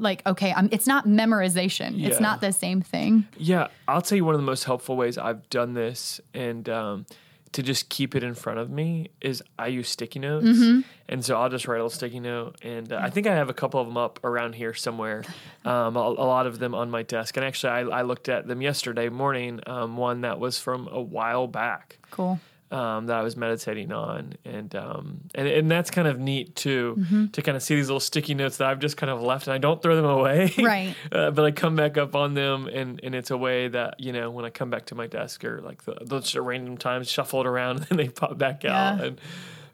like 0.00 0.22
okay 0.26 0.52
I'm, 0.52 0.68
it's 0.72 0.86
not 0.86 1.06
memorization 1.06 1.92
yeah. 1.98 2.08
it's 2.08 2.20
not 2.20 2.40
the 2.40 2.52
same 2.52 2.80
thing 2.80 3.26
yeah 3.36 3.68
i'll 3.86 4.02
tell 4.02 4.16
you 4.16 4.24
one 4.24 4.34
of 4.34 4.40
the 4.40 4.46
most 4.46 4.64
helpful 4.64 4.96
ways 4.96 5.18
i've 5.18 5.48
done 5.50 5.74
this 5.74 6.20
and 6.32 6.68
um, 6.68 7.06
to 7.52 7.62
just 7.62 7.88
keep 7.88 8.14
it 8.16 8.22
in 8.22 8.34
front 8.34 8.58
of 8.58 8.70
me 8.70 9.10
is 9.20 9.42
i 9.58 9.66
use 9.66 9.88
sticky 9.88 10.20
notes 10.20 10.46
mm-hmm. 10.46 10.80
and 11.08 11.24
so 11.24 11.38
i'll 11.40 11.50
just 11.50 11.68
write 11.68 11.76
a 11.76 11.78
little 11.78 11.90
sticky 11.90 12.20
note 12.20 12.56
and 12.62 12.92
uh, 12.92 12.98
i 13.02 13.10
think 13.10 13.26
i 13.26 13.34
have 13.34 13.50
a 13.50 13.54
couple 13.54 13.78
of 13.80 13.86
them 13.86 13.96
up 13.96 14.18
around 14.24 14.54
here 14.54 14.72
somewhere 14.72 15.22
um, 15.64 15.96
a, 15.96 16.00
a, 16.00 16.26
lot 16.26 16.46
of 16.46 16.58
them 16.58 16.74
on 16.74 16.90
my 16.90 17.02
desk 17.02 17.36
and 17.36 17.44
actually 17.44 17.70
i, 17.72 17.80
I 17.80 18.02
looked 18.02 18.28
at 18.28 18.46
them 18.48 18.62
yesterday 18.62 19.08
morning 19.10 19.60
um, 19.66 19.96
one 19.96 20.22
that 20.22 20.40
was 20.40 20.58
from 20.58 20.88
a 20.90 21.00
while 21.00 21.46
back 21.46 21.98
cool 22.10 22.40
um, 22.70 23.06
that 23.06 23.16
I 23.16 23.22
was 23.22 23.36
meditating 23.36 23.92
on, 23.92 24.34
and 24.44 24.72
um, 24.76 25.20
and 25.34 25.48
and 25.48 25.70
that's 25.70 25.90
kind 25.90 26.06
of 26.06 26.20
neat 26.20 26.54
too 26.54 26.94
mm-hmm. 26.98 27.26
to 27.28 27.42
kind 27.42 27.56
of 27.56 27.62
see 27.62 27.74
these 27.74 27.88
little 27.88 27.98
sticky 27.98 28.34
notes 28.34 28.58
that 28.58 28.68
I've 28.68 28.78
just 28.78 28.96
kind 28.96 29.10
of 29.10 29.20
left, 29.22 29.48
and 29.48 29.54
I 29.54 29.58
don't 29.58 29.82
throw 29.82 29.96
them 29.96 30.04
away, 30.04 30.52
right? 30.62 30.94
uh, 31.10 31.32
but 31.32 31.44
I 31.44 31.50
come 31.50 31.74
back 31.74 31.98
up 31.98 32.14
on 32.14 32.34
them, 32.34 32.68
and 32.68 33.00
and 33.02 33.14
it's 33.14 33.30
a 33.32 33.36
way 33.36 33.68
that 33.68 33.98
you 33.98 34.12
know 34.12 34.30
when 34.30 34.44
I 34.44 34.50
come 34.50 34.70
back 34.70 34.86
to 34.86 34.94
my 34.94 35.08
desk 35.08 35.44
or 35.44 35.60
like 35.62 35.84
the, 35.84 35.96
those 36.02 36.24
just 36.30 36.36
random 36.36 36.76
times 36.78 37.10
shuffled 37.10 37.46
around, 37.46 37.86
and 37.90 37.98
they 37.98 38.08
pop 38.08 38.38
back 38.38 38.62
yeah. 38.62 38.92
out, 38.94 39.00
and 39.02 39.20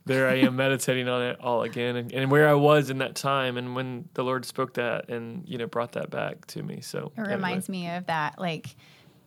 there 0.06 0.28
I 0.28 0.36
am 0.36 0.56
meditating 0.56 1.06
on 1.08 1.20
it 1.22 1.36
all 1.40 1.64
again, 1.64 1.96
and, 1.96 2.12
and, 2.12 2.30
where 2.30 2.48
I 2.48 2.54
was 2.54 2.88
in 2.88 2.98
that 2.98 3.14
time, 3.14 3.58
and 3.58 3.74
when 3.76 4.08
the 4.14 4.22
Lord 4.24 4.44
spoke 4.46 4.74
that, 4.74 5.10
and 5.10 5.46
you 5.46 5.58
know 5.58 5.66
brought 5.66 5.92
that 5.92 6.08
back 6.08 6.46
to 6.48 6.62
me. 6.62 6.80
So 6.80 7.12
it 7.18 7.20
reminds 7.20 7.68
anyway. 7.68 7.88
me 7.90 7.96
of 7.96 8.06
that 8.06 8.38
like 8.38 8.74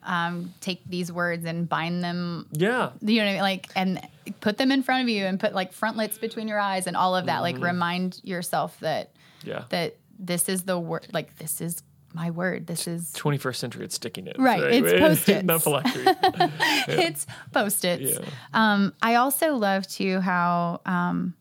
um, 0.04 0.54
take 0.62 0.82
these 0.86 1.12
words 1.12 1.46
and 1.46 1.68
bind 1.68 2.04
them. 2.04 2.48
Yeah. 2.52 2.92
You 3.02 3.20
know 3.20 3.26
what 3.26 3.30
I 3.30 3.34
mean? 3.34 3.42
Like, 3.42 3.68
and 3.76 4.08
put 4.40 4.58
them 4.58 4.72
in 4.72 4.84
front 4.84 5.04
of 5.04 5.10
you 5.10 5.26
and 5.26 5.40
put 5.40 5.54
like 5.54 5.74
frontlets 5.74 6.18
between 6.18 6.48
your 6.48 6.60
eyes 6.60 6.88
and 6.88 6.96
all 6.96 7.16
of 7.16 7.26
that. 7.26 7.42
Mm-hmm. 7.42 7.62
Like, 7.62 7.62
remind 7.62 8.20
yourself 8.24 8.80
that, 8.80 9.12
yeah, 9.44 9.64
that 9.70 9.98
this 10.18 10.50
is 10.50 10.64
the 10.64 10.80
word, 10.80 11.08
like, 11.14 11.38
this 11.38 11.62
is 11.62 11.84
my 12.14 12.32
word. 12.32 12.66
This 12.68 12.88
is 12.88 13.14
21st 13.14 13.56
century. 13.56 13.86
It's 13.86 13.96
sticking 13.96 14.28
it. 14.28 14.38
Right. 14.40 14.62
right? 14.64 14.74
It's 14.74 14.94
post 15.00 15.30
it. 15.30 15.46
Not 15.46 15.62
phylactery. 15.62 16.04
yeah. 16.06 16.86
It's 16.88 17.26
post 17.54 17.86
it. 17.86 18.02
Yeah. 18.02 18.20
Um, 18.54 18.94
I 19.02 19.16
also 19.16 19.56
love 19.56 19.86
too 19.88 20.20
how, 20.22 20.82
um, 20.86 21.34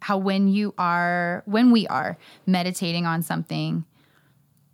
how 0.00 0.18
when 0.18 0.46
you 0.46 0.74
are, 0.78 1.42
when 1.46 1.72
we 1.72 1.86
are 1.88 2.16
meditating 2.46 3.06
on 3.06 3.22
something, 3.22 3.84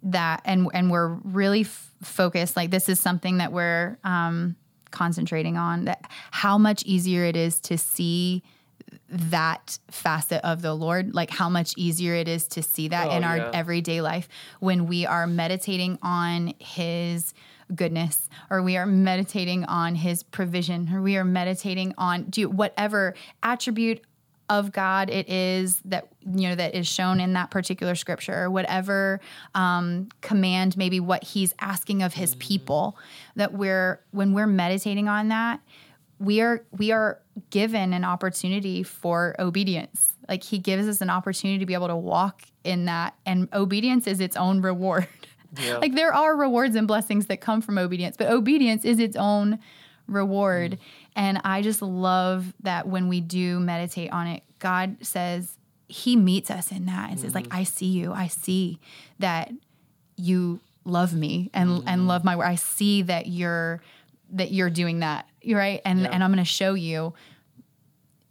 that 0.02 0.42
and 0.44 0.68
and 0.74 0.90
we're 0.90 1.08
really 1.24 1.62
f- 1.62 1.92
focused 2.02 2.56
like 2.56 2.70
this 2.70 2.88
is 2.88 2.98
something 2.98 3.38
that 3.38 3.52
we're 3.52 3.98
um, 4.04 4.56
concentrating 4.90 5.56
on 5.56 5.84
that 5.84 6.08
how 6.32 6.58
much 6.58 6.82
easier 6.84 7.24
it 7.24 7.36
is 7.36 7.60
to 7.60 7.78
see 7.78 8.42
that 9.08 9.78
facet 9.90 10.40
of 10.42 10.60
the 10.60 10.74
lord 10.74 11.14
like 11.14 11.30
how 11.30 11.48
much 11.48 11.72
easier 11.76 12.14
it 12.14 12.28
is 12.28 12.48
to 12.48 12.62
see 12.62 12.88
that 12.88 13.08
oh, 13.10 13.16
in 13.16 13.24
our 13.24 13.36
yeah. 13.38 13.50
everyday 13.54 14.00
life 14.00 14.28
when 14.60 14.86
we 14.86 15.06
are 15.06 15.26
meditating 15.26 15.98
on 16.02 16.52
his 16.58 17.32
goodness 17.74 18.28
or 18.50 18.60
we 18.62 18.76
are 18.76 18.84
meditating 18.84 19.64
on 19.64 19.94
his 19.94 20.22
provision 20.22 20.90
or 20.92 21.00
we 21.00 21.16
are 21.16 21.24
meditating 21.24 21.94
on 21.96 22.24
do 22.24 22.48
whatever 22.50 23.14
attribute 23.42 24.00
of 24.52 24.70
God 24.70 25.08
it 25.08 25.30
is 25.30 25.80
that 25.86 26.08
you 26.20 26.46
know 26.48 26.54
that 26.56 26.74
is 26.74 26.86
shown 26.86 27.20
in 27.20 27.32
that 27.32 27.50
particular 27.50 27.94
scripture, 27.94 28.50
whatever 28.50 29.18
um, 29.54 30.10
command, 30.20 30.76
maybe 30.76 31.00
what 31.00 31.24
He's 31.24 31.54
asking 31.58 32.02
of 32.02 32.12
His 32.12 32.34
mm. 32.34 32.38
people, 32.40 32.98
that 33.34 33.54
we're 33.54 33.98
when 34.10 34.34
we're 34.34 34.46
meditating 34.46 35.08
on 35.08 35.28
that, 35.28 35.60
we 36.20 36.42
are 36.42 36.66
we 36.76 36.90
are 36.90 37.18
given 37.48 37.94
an 37.94 38.04
opportunity 38.04 38.82
for 38.82 39.34
obedience. 39.38 40.14
Like 40.28 40.42
He 40.42 40.58
gives 40.58 40.86
us 40.86 41.00
an 41.00 41.08
opportunity 41.08 41.58
to 41.60 41.66
be 41.66 41.72
able 41.74 41.88
to 41.88 41.96
walk 41.96 42.42
in 42.62 42.84
that, 42.84 43.14
and 43.24 43.48
obedience 43.54 44.06
is 44.06 44.20
its 44.20 44.36
own 44.36 44.60
reward. 44.62 45.08
Yeah. 45.60 45.76
like 45.76 45.94
there 45.94 46.14
are 46.14 46.34
rewards 46.34 46.76
and 46.76 46.88
blessings 46.88 47.26
that 47.26 47.42
come 47.42 47.60
from 47.60 47.76
obedience, 47.76 48.16
but 48.16 48.30
obedience 48.30 48.86
is 48.86 48.98
its 48.98 49.16
own 49.16 49.58
reward. 50.06 50.70
Mm. 50.70 50.78
And 51.14 51.40
I 51.44 51.62
just 51.62 51.82
love 51.82 52.52
that 52.62 52.86
when 52.88 53.08
we 53.08 53.20
do 53.20 53.60
meditate 53.60 54.12
on 54.12 54.26
it, 54.26 54.42
God 54.58 54.96
says, 55.02 55.56
He 55.88 56.16
meets 56.16 56.50
us 56.50 56.72
in 56.72 56.86
that 56.86 57.10
and 57.10 57.16
mm-hmm. 57.18 57.22
says, 57.26 57.34
like, 57.34 57.44
mm-hmm. 57.48 57.58
I 57.58 57.64
see 57.64 57.86
you. 57.86 58.12
I 58.12 58.26
see 58.28 58.78
that 59.18 59.50
you 60.16 60.60
love 60.84 61.14
me 61.14 61.50
and 61.54 61.68
mm-hmm. 61.70 61.88
and 61.88 62.08
love 62.08 62.24
my 62.24 62.36
work. 62.36 62.46
I 62.46 62.54
see 62.54 63.02
that 63.02 63.26
you're 63.26 63.82
that 64.30 64.50
you're 64.52 64.70
doing 64.70 65.00
that, 65.00 65.28
right? 65.48 65.82
And 65.84 66.00
yeah. 66.00 66.08
and 66.10 66.24
I'm 66.24 66.30
going 66.32 66.44
to 66.44 66.50
show 66.50 66.74
you 66.74 67.12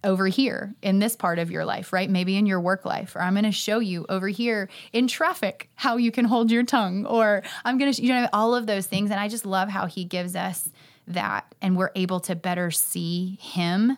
over 0.03 0.25
here 0.25 0.73
in 0.81 0.97
this 0.97 1.15
part 1.15 1.37
of 1.37 1.51
your 1.51 1.63
life, 1.63 1.93
right? 1.93 2.09
Maybe 2.09 2.35
in 2.35 2.47
your 2.47 2.59
work 2.59 2.85
life, 2.85 3.15
or 3.15 3.21
I'm 3.21 3.33
going 3.35 3.43
to 3.43 3.51
show 3.51 3.77
you 3.77 4.07
over 4.09 4.27
here 4.27 4.67
in 4.93 5.07
traffic 5.07 5.69
how 5.75 5.97
you 5.97 6.11
can 6.11 6.25
hold 6.25 6.49
your 6.49 6.63
tongue, 6.63 7.05
or 7.05 7.43
I'm 7.63 7.77
going 7.77 7.91
to, 7.93 8.01
you 8.03 8.09
know, 8.09 8.27
all 8.33 8.55
of 8.55 8.65
those 8.65 8.87
things. 8.87 9.11
And 9.11 9.19
I 9.19 9.27
just 9.27 9.45
love 9.45 9.69
how 9.69 9.85
he 9.85 10.03
gives 10.03 10.35
us 10.35 10.71
that 11.07 11.53
and 11.61 11.77
we're 11.77 11.91
able 11.95 12.19
to 12.21 12.35
better 12.35 12.71
see 12.71 13.37
him 13.41 13.97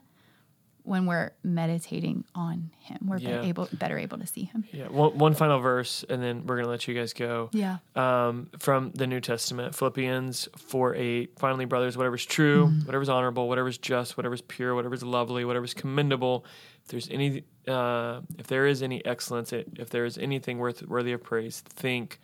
when 0.85 1.05
we're 1.05 1.31
meditating 1.43 2.25
on 2.35 2.69
him 2.81 2.97
we're 3.07 3.17
yeah. 3.17 3.29
better 3.37 3.41
able 3.47 3.69
better 3.71 3.97
able 3.97 4.17
to 4.17 4.27
see 4.27 4.43
him 4.43 4.65
yeah 4.73 4.87
one, 4.89 5.17
one 5.17 5.33
final 5.33 5.59
verse 5.59 6.03
and 6.09 6.21
then 6.21 6.45
we're 6.45 6.57
gonna 6.57 6.67
let 6.67 6.85
you 6.87 6.93
guys 6.93 7.13
go 7.13 7.49
yeah 7.53 7.77
um, 7.95 8.49
from 8.59 8.91
the 8.91 9.07
new 9.07 9.21
testament 9.21 9.73
philippians 9.73 10.49
4 10.57 10.95
8 10.95 11.39
finally 11.39 11.65
brothers 11.65 11.97
whatever's 11.97 12.25
true 12.25 12.65
mm 12.65 12.67
mm-hmm. 12.69 12.79
is 12.79 12.85
whatever's 12.85 13.09
honorable 13.09 13.47
whatever's 13.47 13.77
just 13.77 14.17
whatever's 14.17 14.41
pure 14.41 14.75
whatever's 14.75 15.03
lovely 15.03 15.45
whatever's 15.45 15.73
commendable 15.73 16.45
if 16.83 16.89
there's 16.89 17.09
any 17.09 17.43
uh, 17.65 18.19
if 18.37 18.47
there 18.47 18.67
is 18.67 18.83
any 18.83 19.03
excellence 19.05 19.53
if 19.53 19.89
there 19.89 20.03
is 20.03 20.17
anything 20.17 20.57
worth 20.57 20.83
worthy 20.85 21.13
of 21.13 21.23
praise 21.23 21.61
think 21.61 22.19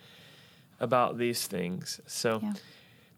about 0.81 1.17
these 1.17 1.47
things 1.47 2.01
so 2.07 2.41
yeah. 2.43 2.53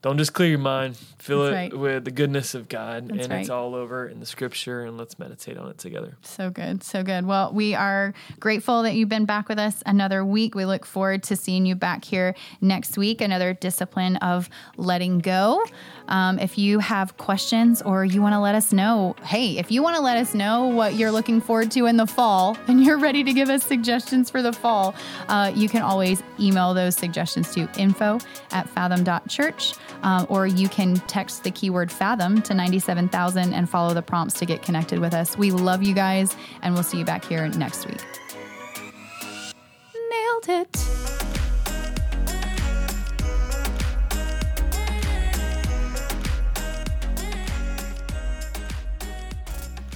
Don't 0.02 0.18
just 0.18 0.34
clear 0.34 0.50
your 0.50 0.58
mind. 0.60 0.98
Fill 1.20 1.44
That's 1.52 1.74
it 1.74 1.76
right. 1.76 1.78
with 1.78 2.06
the 2.06 2.10
goodness 2.12 2.56
of 2.56 2.68
God, 2.68 3.10
That's 3.10 3.24
and 3.26 3.32
right. 3.34 3.42
it's 3.42 3.52
all 3.52 3.76
over 3.76 4.08
in 4.10 4.20
the 4.20 4.26
Scripture. 4.26 4.84
And 4.86 4.98
let's 4.98 5.20
meditate 5.20 5.60
on 5.60 5.70
it 5.70 5.78
together. 5.78 6.18
So 6.24 6.50
good, 6.50 6.82
so 6.84 7.04
good. 7.04 7.28
Well, 7.28 7.54
we 7.54 7.76
are 7.76 8.16
grateful 8.40 8.82
that 8.82 8.96
you've 8.96 9.10
been 9.10 9.26
back 9.26 9.48
with 9.48 9.60
us 9.60 9.84
another 9.86 10.26
week. 10.26 10.56
We 10.56 10.66
look 10.66 10.88
forward 10.88 11.22
to 11.24 11.36
seeing 11.36 11.68
you 11.68 11.76
back 11.76 12.04
here 12.04 12.34
next 12.62 12.98
week. 12.98 13.22
Another 13.22 13.54
discipline 13.54 14.16
of 14.18 14.50
letting 14.76 15.20
go. 15.20 15.64
Um, 16.08 16.40
if 16.40 16.58
you 16.58 16.80
have 16.80 17.18
questions 17.18 17.84
or 17.84 18.04
you 18.04 18.24
want 18.24 18.34
to 18.34 18.40
let 18.40 18.56
us 18.56 18.74
know, 18.74 19.16
hey, 19.24 19.60
if 19.60 19.72
you 19.72 19.84
want 19.84 19.98
to 19.98 20.02
let 20.02 20.18
us 20.18 20.34
know 20.34 20.66
what 20.66 20.96
you're 20.96 21.12
looking 21.12 21.40
forward 21.40 21.70
to 21.72 21.86
in 21.86 21.98
the 21.98 22.08
fall, 22.08 22.58
and 22.68 22.84
you're 22.84 22.98
ready 22.98 23.24
to 23.24 23.34
give 23.34 23.50
us 23.52 23.64
suggestions 23.64 24.32
for 24.32 24.42
the 24.42 24.52
fall, 24.52 24.96
uh, 25.28 25.52
you 25.54 25.70
can 25.70 25.84
always 25.84 26.24
email 26.40 26.74
those 26.74 26.96
suggestions 26.96 27.54
to 27.54 27.70
info 27.80 28.18
at 28.50 28.68
fathom.church. 28.70 29.76
Um, 30.04 30.26
or 30.30 30.48
you 30.48 30.68
can 30.70 30.96
text 31.08 31.44
the 31.44 31.52
keyword 31.52 31.92
fathom 31.92 32.42
to 32.44 32.54
97000 32.54 33.54
and 33.54 33.70
follow 33.70 33.94
the 33.94 34.02
prompts 34.02 34.36
to 34.36 34.46
get 34.46 34.62
connected 34.62 35.00
with 35.00 35.14
us. 35.14 35.38
We 35.38 35.52
love 35.52 35.84
you 35.84 35.94
guys, 35.94 36.36
and 36.62 36.74
we'll 36.74 36.84
see 36.84 36.98
you 36.98 37.06
back 37.06 37.26
here 37.26 37.48
next 37.50 37.88
week. 37.88 38.02
Nailed 40.12 40.50
it. 40.50 40.86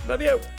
Love 0.07 0.21
you. 0.21 0.54